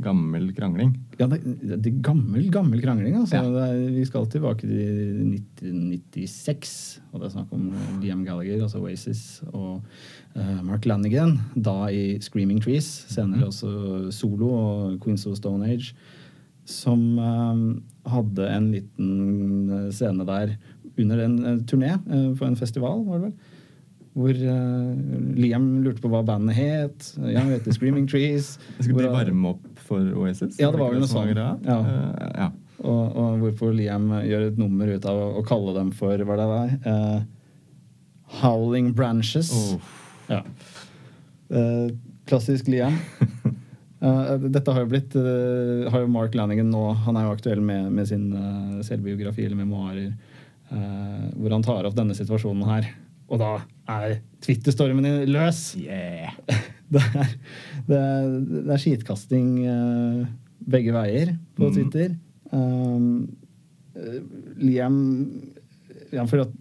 gammel 0.04 0.48
krangling. 0.56 0.92
Ja, 1.18 1.26
det, 1.30 1.40
det 1.62 1.90
er 1.90 2.00
gammel, 2.04 2.48
gammel 2.52 2.80
krangling. 2.82 3.16
Altså. 3.20 3.40
Ja. 3.40 3.68
Er, 3.68 3.78
vi 3.94 4.04
skal 4.08 4.26
tilbake 4.30 4.66
til 4.66 5.22
1996, 5.60 6.74
og 7.12 7.20
det 7.20 7.28
er 7.28 7.34
snakk 7.36 7.54
om 7.54 7.70
Liam 8.02 8.24
Gallagher, 8.26 8.62
altså 8.64 8.82
Oasis, 8.82 9.22
og 9.52 9.84
uh, 10.36 10.60
Mark 10.66 10.86
Lanigan, 10.88 11.36
da 11.54 11.88
i 11.92 12.18
Screaming 12.24 12.62
Trees, 12.64 12.88
senere 13.12 13.48
også 13.50 14.10
solo 14.14 14.52
og 14.58 15.00
Queens 15.04 15.26
of 15.30 15.38
Stone 15.38 15.68
Age, 15.70 15.94
som 16.68 17.18
uh, 17.20 17.64
hadde 18.08 18.48
en 18.52 18.70
liten 18.72 19.10
eh, 19.72 19.90
scene 19.92 20.24
der 20.28 20.56
under 21.00 21.20
en 21.24 21.36
uh, 21.44 21.58
turné 21.68 21.96
på 22.04 22.46
en 22.46 22.56
festival, 22.56 23.04
var 23.06 23.20
det 23.20 23.30
vel? 23.30 23.53
Hvor 24.14 24.30
uh, 24.30 24.90
Liam 25.34 25.64
lurte 25.82 26.02
på 26.04 26.10
hva 26.12 26.20
bandet 26.26 26.54
het. 26.54 27.08
Ja, 27.18 27.40
han 27.40 27.50
heter 27.50 27.74
Screaming 27.74 28.06
Trees. 28.10 28.52
Skulle 28.78 29.02
de 29.02 29.08
Hvor- 29.08 29.16
varme 29.18 29.54
opp 29.56 29.80
for 29.88 30.00
Oasis? 30.22 30.58
Ja, 30.60 30.70
det 30.70 30.78
var 30.80 30.92
vel 30.94 31.02
noe 31.02 31.10
sånt. 31.10 31.34
Ja. 31.34 31.54
Uh, 31.66 32.28
ja. 32.38 32.50
Og, 32.84 33.16
og 33.16 33.42
hvorfor 33.42 33.74
Liam 33.74 34.10
gjør 34.26 34.48
et 34.50 34.60
nummer 34.60 34.90
ut 34.94 35.04
av 35.08 35.18
å, 35.18 35.26
å 35.40 35.44
kalle 35.46 35.74
dem 35.76 35.90
for 35.96 36.20
hva 36.26 36.38
det 36.38 36.46
var, 36.50 36.72
uh, 36.86 37.20
Howling 38.42 38.92
Branches. 38.94 39.50
Oh. 39.54 39.80
Ja. 40.30 40.40
Eh, 41.50 41.90
klassisk 42.26 42.68
Liam. 42.72 42.96
Eh, 44.04 44.34
dette 44.52 44.68
har 44.74 44.82
jo 44.82 44.88
blitt 44.90 45.14
eh, 45.16 45.86
Har 45.88 46.02
jo 46.02 46.08
Mark 46.12 46.34
Lanningen 46.36 46.66
nå 46.68 46.80
Han 47.06 47.16
er 47.16 47.22
jo 47.24 47.30
aktuell 47.32 47.62
med, 47.64 47.86
med 47.94 48.04
sin 48.10 48.26
eh, 48.36 48.82
selvbiografi 48.84 49.46
eller 49.46 49.56
memoarer, 49.56 50.10
eh, 50.68 51.22
hvor 51.38 51.54
han 51.54 51.64
tar 51.64 51.88
opp 51.88 51.96
denne 51.96 52.12
situasjonen 52.18 52.66
her. 52.68 52.90
Og 53.32 53.40
da 53.40 53.52
er 53.90 54.18
Twitter-stormen 54.44 55.06
løs! 55.30 55.74
Yeah. 55.80 56.32
Det 56.94 57.00
er, 57.00 57.30
det 57.88 57.96
er, 57.98 58.26
det 58.44 58.70
er 58.70 58.78
skitkasting 58.78 59.46
eh, 59.66 60.18
begge 60.70 60.92
veier 60.94 61.32
på 61.56 61.70
Mm. 61.70 61.72
Twitter. 61.74 62.12
Um, 62.54 63.06
Liam 64.60 64.98
ja, 66.12 66.22
for 66.28 66.44
at, 66.44 66.52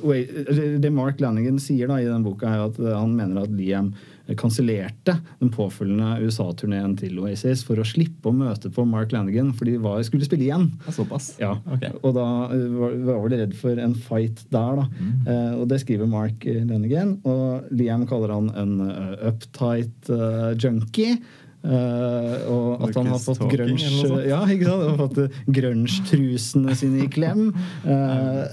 Det 0.00 0.90
Mark 0.96 1.20
Lanigan 1.20 1.60
sier 1.62 1.92
da 1.92 2.00
i 2.00 2.08
den 2.08 2.24
boka, 2.24 2.48
er 2.48 2.64
at 2.70 2.80
han 2.80 3.12
mener 3.14 3.44
at 3.44 3.52
Liam 3.54 3.92
kansellerte 4.38 5.16
den 5.40 5.52
påfølgende 5.54 6.20
USA-turneen 6.24 6.96
til 7.00 7.18
Oasis 7.22 7.64
for 7.66 7.80
å 7.80 7.86
slippe 7.86 8.30
å 8.30 8.36
møte 8.36 8.70
på 8.74 8.84
Mark 8.88 9.14
Lanigan, 9.14 9.52
for 9.56 9.68
de 9.68 9.78
var, 9.82 10.02
skulle 10.06 10.28
spille 10.28 10.46
igjen. 10.48 10.68
Ja, 10.86 10.96
såpass? 10.96 11.32
Ja, 11.40 11.56
Okay. 11.70 11.92
Og 12.06 12.14
da 12.16 12.26
eh, 12.52 12.66
var, 12.76 12.94
var 13.06 13.30
de 13.30 13.38
redd 13.40 13.52
for 13.56 13.78
en 13.80 13.94
fight 13.94 14.42
der, 14.52 14.80
da. 14.80 14.86
Eh, 15.30 15.52
og 15.60 15.68
det 15.70 15.80
skriver 15.82 16.08
Mark 16.10 16.44
Lanigan, 16.48 16.80
Lennigan. 16.80 17.16
Og 17.28 17.70
Liam 17.76 18.06
kaller 18.08 18.32
han 18.34 18.50
en 18.58 18.80
uh, 18.80 19.14
uptight 19.30 20.10
uh, 20.10 20.52
junkie. 20.56 21.18
Eh, 21.60 22.36
og 22.48 22.86
at 22.86 22.96
han 22.96 23.10
har 23.12 23.20
fått 23.20 23.42
grunge. 23.50 23.90
Ja, 24.24 24.40
eh, 24.48 25.40
grunge-trusene 25.52 26.76
sine 26.78 27.04
i 27.04 27.08
klem. 27.12 27.50
Uh, 27.84 28.46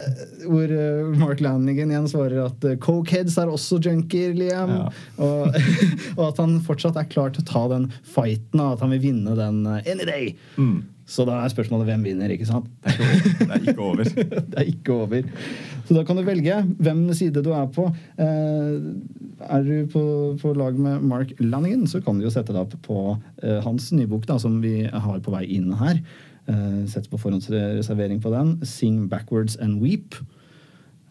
hvor 0.47 0.73
Mark 1.15 1.41
Lannigan 1.43 1.93
igjen 1.93 2.09
svarer 2.11 2.43
at 2.49 2.67
eh, 2.67 2.75
cokeheads 2.83 3.37
er 3.39 3.53
også 3.53 3.79
junkier, 3.83 4.35
Liam. 4.37 4.75
Ja. 4.75 4.91
Og, 5.23 5.55
og 6.17 6.23
at 6.29 6.43
han 6.43 6.59
fortsatt 6.67 6.99
er 6.99 7.07
klar 7.11 7.31
til 7.31 7.45
å 7.45 7.49
ta 7.53 7.63
den 7.77 7.89
fighten, 8.03 8.59
og 8.59 8.75
at 8.75 8.85
han 8.85 8.93
vil 8.97 9.03
vinne 9.09 9.39
den 9.39 9.63
any 9.77 10.07
day. 10.07 10.35
Mm. 10.59 10.83
Så 11.07 11.23
da 11.27 11.37
er 11.39 11.51
spørsmålet 11.53 11.87
hvem 11.87 12.03
vinner, 12.03 12.31
ikke 12.33 12.45
sant? 12.49 12.67
Det 12.83 13.47
er 13.47 13.63
ikke 13.63 13.81
over. 13.81 14.03
Det 14.03 14.59
er 14.59 14.67
ikke 14.67 14.93
over. 14.93 15.21
er. 15.23 15.77
Så 15.87 15.95
da 15.95 16.03
kan 16.03 16.19
du 16.19 16.25
velge 16.27 16.57
hvem 16.83 17.05
side 17.15 17.43
du 17.43 17.53
er 17.55 17.67
på. 17.71 17.87
Eh, 18.19 18.73
er 19.47 19.63
du 19.63 19.87
på, 19.93 20.03
på 20.41 20.53
lag 20.57 20.75
med 20.75 21.05
Mark 21.07 21.31
Lanningen, 21.39 21.87
så 21.87 22.01
kan 22.03 22.19
du 22.19 22.27
jo 22.27 22.33
sette 22.33 22.51
deg 22.51 22.65
opp 22.65 22.75
på 22.83 23.03
eh, 23.43 23.61
hans 23.63 23.93
nybok, 23.95 24.27
da, 24.27 24.35
som 24.41 24.59
vi 24.63 24.81
har 24.91 25.21
på 25.23 25.31
vei 25.31 25.45
inn 25.57 25.71
her. 25.79 26.01
Eh, 26.51 26.81
Sett 26.91 27.07
på 27.11 27.19
forhåndsreservering 27.21 28.19
på 28.23 28.33
den. 28.35 28.57
'Sing 28.63 29.07
Backwards 29.07 29.55
and 29.63 29.79
Weep'. 29.83 30.19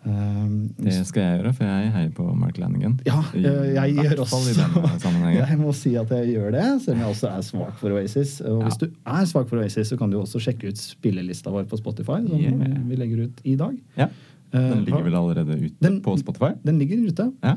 Eh, 0.06 0.48
Det 0.78 0.92
skal 1.06 1.22
jeg 1.22 1.40
gjøre, 1.40 1.52
for 1.56 1.64
jeg 1.66 1.92
heier 1.92 2.10
på 2.14 2.26
Mark 2.38 2.58
Lannigan. 2.62 3.00
ja, 3.06 3.22
I 3.34 3.42
jeg 3.74 3.94
gjør 3.96 4.20
også 4.22 4.38
i 4.50 4.54
denne 4.54 4.92
sammenhengen. 5.02 5.48
Jeg 5.48 5.58
må 5.58 5.72
si 5.74 5.94
at 5.98 6.08
jeg 6.14 6.28
gjør 6.36 6.52
det, 6.54 6.66
selv 6.84 6.94
om 6.94 7.00
jeg 7.02 7.08
også 7.14 7.30
er 7.32 7.42
svak 7.42 7.74
for 7.80 7.90
Oasis. 7.96 8.40
Og 8.46 8.62
hvis 8.62 8.78
Ja. 8.80 8.86
du 8.86 8.92
er 9.06 9.24
svak 9.26 9.48
for 9.50 9.58
Oasis, 9.58 9.88
så 9.90 9.98
kan 9.98 10.10
du 10.10 10.20
også 10.20 10.38
sjekke 10.38 10.68
ut 10.70 10.78
spillelista 10.78 11.50
vår 11.50 11.64
på 11.66 11.76
Spotify, 11.80 12.20
som 12.28 12.38
Yeah. 12.38 12.78
vi 12.88 12.96
legger 12.96 13.24
ut 13.26 13.40
i 13.44 13.56
dag. 13.56 13.76
Ja. 13.96 14.08
Eh, 14.52 14.70
Den 14.70 14.84
ligger 14.84 15.02
vel 15.02 15.14
allerede 15.14 15.58
ute 15.58 15.74
Den- 15.82 16.00
på 16.02 16.16
Spotify? 16.18 16.52
Den 16.64 16.78
ligger 16.78 16.96
ute. 17.08 17.32
Ja. 17.42 17.56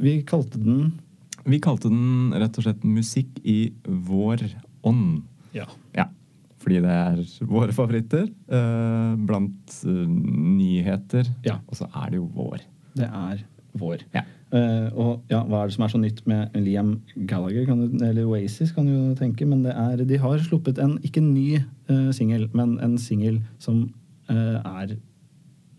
Vi 0.00 0.22
kalte 0.22 0.56
den 0.64 0.92
Vi 1.46 1.58
kalte 1.58 1.88
den 1.88 2.32
rett 2.32 2.56
og 2.58 2.64
slett 2.64 2.80
'Musikk 2.84 3.28
i 3.44 3.72
vår 3.84 4.36
ånd'. 4.84 5.22
Ja. 5.54 5.64
Ja, 5.94 6.04
fordi 6.60 6.82
det 6.84 6.92
er 6.92 7.22
våre 7.48 7.72
favoritter 7.72 8.26
eh, 8.28 9.14
blant 9.28 9.78
uh, 9.88 10.04
nyheter. 10.04 11.30
Ja. 11.46 11.56
Og 11.66 11.78
så 11.78 11.88
er 11.88 12.12
det 12.12 12.20
jo 12.20 12.28
vår. 12.36 12.60
Det 12.98 13.08
er 13.08 13.40
vår. 13.80 14.04
Ja. 14.14 14.26
Eh, 14.50 14.88
og 14.98 15.30
ja, 15.30 15.44
hva 15.46 15.62
er 15.62 15.70
det 15.70 15.76
som 15.76 15.84
er 15.86 15.92
så 15.92 16.00
nytt 16.02 16.24
med 16.26 16.56
Liam 16.58 16.96
Gallagher, 17.14 17.68
kan 17.68 17.84
du, 17.84 18.00
eller 18.02 18.26
Oasis, 18.26 18.72
kan 18.74 18.88
du 18.88 19.14
tenke. 19.18 19.46
Men 19.46 19.62
det 19.66 19.74
er, 19.76 20.02
de 20.06 20.18
har 20.18 20.42
sluppet 20.42 20.80
en 20.82 20.96
ikke 21.06 21.22
ny 21.22 21.60
uh, 21.90 22.10
singel, 22.16 22.48
men 22.56 22.76
en 22.82 22.96
singel 22.98 23.40
som 23.62 23.84
eh, 24.30 24.58
er 24.58 24.96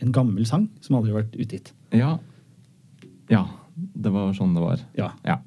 en 0.01 0.13
gammel 0.15 0.47
sang 0.47 0.69
som 0.81 0.97
aldri 0.97 1.11
har 1.11 1.21
vært 1.21 1.35
utgitt. 1.43 1.73
Ja. 1.95 2.15
ja. 3.31 3.45
Det 3.75 4.11
var 4.13 4.31
sånn 4.37 4.55
det 4.55 4.63
var. 4.63 4.81
Ja. 4.97 5.11
Ja. 5.27 5.41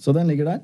Så 0.00 0.12
den 0.12 0.28
ligger 0.28 0.52
der. 0.52 0.62